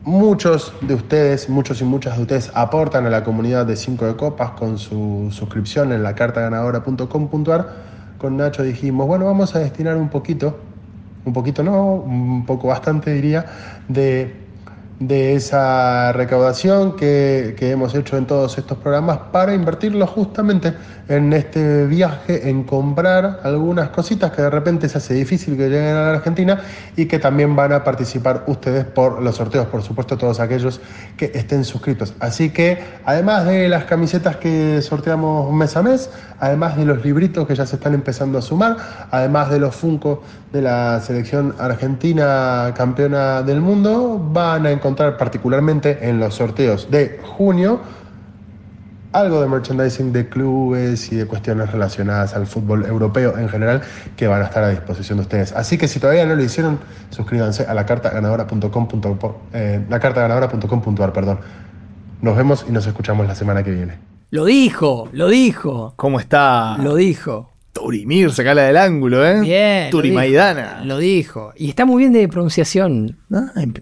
[0.03, 4.15] muchos de ustedes, muchos y muchas de ustedes aportan a la comunidad de 5 de
[4.15, 7.67] Copas con su suscripción en la cartaganadora.com.ar,
[8.17, 10.57] con Nacho dijimos, bueno, vamos a destinar un poquito,
[11.25, 13.45] un poquito no, un poco bastante diría,
[13.89, 14.46] de
[14.99, 20.73] de esa recaudación que, hemos hecho en todos estos programas para invertirlo justamente
[21.07, 25.95] en este viaje, en comprar algunas cositas que de repente se hace difícil que lleguen
[25.95, 26.61] a la Argentina
[26.95, 30.81] y que también van a participar ustedes por los sorteos, por supuesto todos aquellos
[31.15, 32.13] que estén suscritos.
[32.19, 37.47] Así que además de las camisetas que sorteamos mes a mes, además de los libritos
[37.47, 38.77] que ya se están empezando a sumar,
[39.11, 45.17] además de los Funko de la selección argentina campeona del mundo, van a encontrar encontrar
[45.17, 47.81] particularmente en los sorteos de junio
[49.11, 53.81] algo de merchandising de clubes y de cuestiones relacionadas al fútbol europeo en general
[54.15, 55.51] que van a estar a disposición de ustedes.
[55.53, 56.79] Así que si todavía no lo hicieron,
[57.09, 61.39] suscríbanse a la carta eh, la cartaganadora.com.ar, perdón.
[62.21, 63.97] Nos vemos y nos escuchamos la semana que viene.
[64.29, 65.93] Lo dijo, lo dijo.
[65.95, 66.77] ¿Cómo está?
[66.77, 67.56] Lo dijo.
[67.77, 69.41] Turimir, sacala del ángulo, ¿eh?
[69.41, 69.89] Bien.
[69.91, 70.81] Turi lo dijo, Maidana.
[70.83, 71.53] Lo dijo.
[71.55, 73.17] Y está muy bien de pronunciación.
[73.31, 73.73] Ah, en.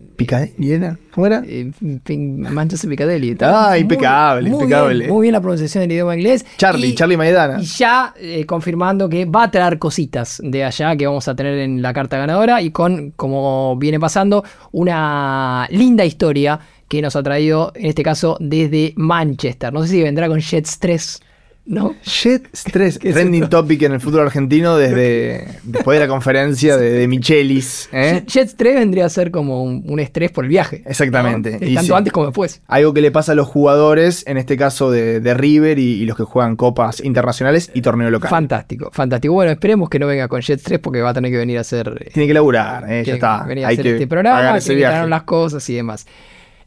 [1.12, 1.44] ¿Cómo era?
[1.46, 1.72] Eh,
[2.18, 3.32] Manchester Piccadilly.
[3.32, 5.00] Está Ah, impecable, muy impecable.
[5.00, 6.46] Bien, muy bien la pronunciación del idioma inglés.
[6.58, 7.62] Charlie, Y- Charlie Maidana.
[7.62, 11.58] Y ya eh, confirmando que va a traer cositas de allá que vamos a tener
[11.60, 17.24] en la carta ganadora y con, como viene pasando, una linda historia que nos ha
[17.24, 19.74] traído, en este caso, desde Manchester.
[19.74, 21.22] No sé si vendrá con Jets 3,
[21.66, 21.96] ¿no?
[22.04, 26.78] Jet Stress, ¿Qué es trending topic en el fútbol argentino desde después de la conferencia
[26.78, 27.90] de, de Michelis.
[27.92, 28.24] ¿eh?
[28.28, 30.84] Jets 3 vendría a ser como un, un estrés por el viaje.
[30.86, 31.52] Exactamente.
[31.60, 31.92] Tanto sí.
[31.94, 32.62] antes como después.
[32.68, 36.06] Algo que le pasa a los jugadores, en este caso de, de River y, y
[36.06, 38.30] los que juegan copas internacionales y torneo local.
[38.30, 39.34] Fantástico, fantástico.
[39.34, 41.62] Bueno, esperemos que no venga con Jets 3 porque va a tener que venir a
[41.62, 43.04] hacer Tiene que laburar, ¿eh?
[43.06, 43.44] ya está.
[43.44, 45.08] venir a Hay hacer que este programa, que viaje.
[45.08, 46.06] las cosas y demás.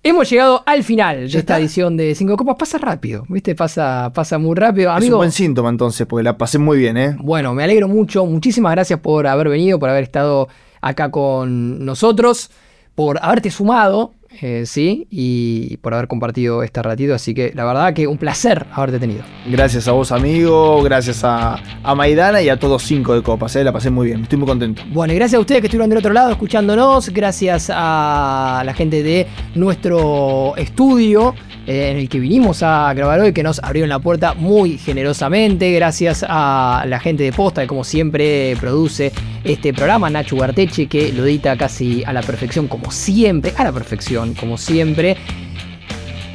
[0.03, 2.57] Hemos llegado al final de ¿Ya esta edición de Cinco Copas.
[2.57, 3.55] Pasa rápido, ¿viste?
[3.55, 4.90] Pasa, pasa muy rápido.
[4.90, 7.16] Es un Amigo, buen síntoma entonces, porque la pasé muy bien, ¿eh?
[7.18, 8.24] bueno, me alegro mucho.
[8.24, 10.49] Muchísimas gracias por haber venido, por haber estado
[10.80, 12.51] acá con nosotros,
[12.94, 15.07] por haberte sumado, eh, ¿sí?
[15.11, 17.14] Y por haber compartido este ratito.
[17.14, 19.22] Así que la verdad que un placer haberte tenido.
[19.47, 20.83] Gracias a vos, amigo.
[20.83, 23.64] Gracias a, a Maidana y a todos cinco de copas, ¿eh?
[23.64, 24.22] La pasé muy bien.
[24.22, 24.83] Estoy muy contento.
[24.93, 29.03] Bueno, y gracias a ustedes que estuvieron del otro lado escuchándonos, gracias a la gente
[29.03, 31.35] de nuestro estudio
[31.68, 35.70] eh, en el que vinimos a grabar hoy, que nos abrieron la puerta muy generosamente,
[35.72, 39.12] gracias a la gente de Posta, que como siempre produce
[39.45, 43.72] este programa, Nacho Guarteche, que lo edita casi a la perfección, como siempre, a la
[43.72, 45.16] perfección, como siempre.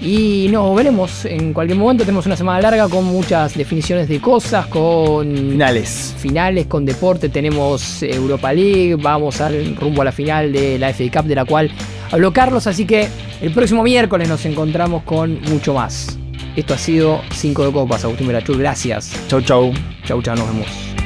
[0.02, 2.04] Y nos veremos en cualquier momento.
[2.04, 6.14] Tenemos una semana larga con muchas definiciones de cosas, con Finales.
[6.18, 7.30] finales con deporte.
[7.30, 11.46] Tenemos Europa League, vamos al rumbo a la final de la FA Cup, de la
[11.46, 11.72] cual
[12.12, 12.68] habló Carlos.
[12.68, 13.08] Así que
[13.42, 16.18] el próximo miércoles nos encontramos con mucho más.
[16.56, 18.58] Esto ha sido 5 de Copas, Agustín Verachur.
[18.58, 19.12] Gracias.
[19.28, 19.72] Chau, chau.
[20.06, 21.03] Chau, chau, nos vemos.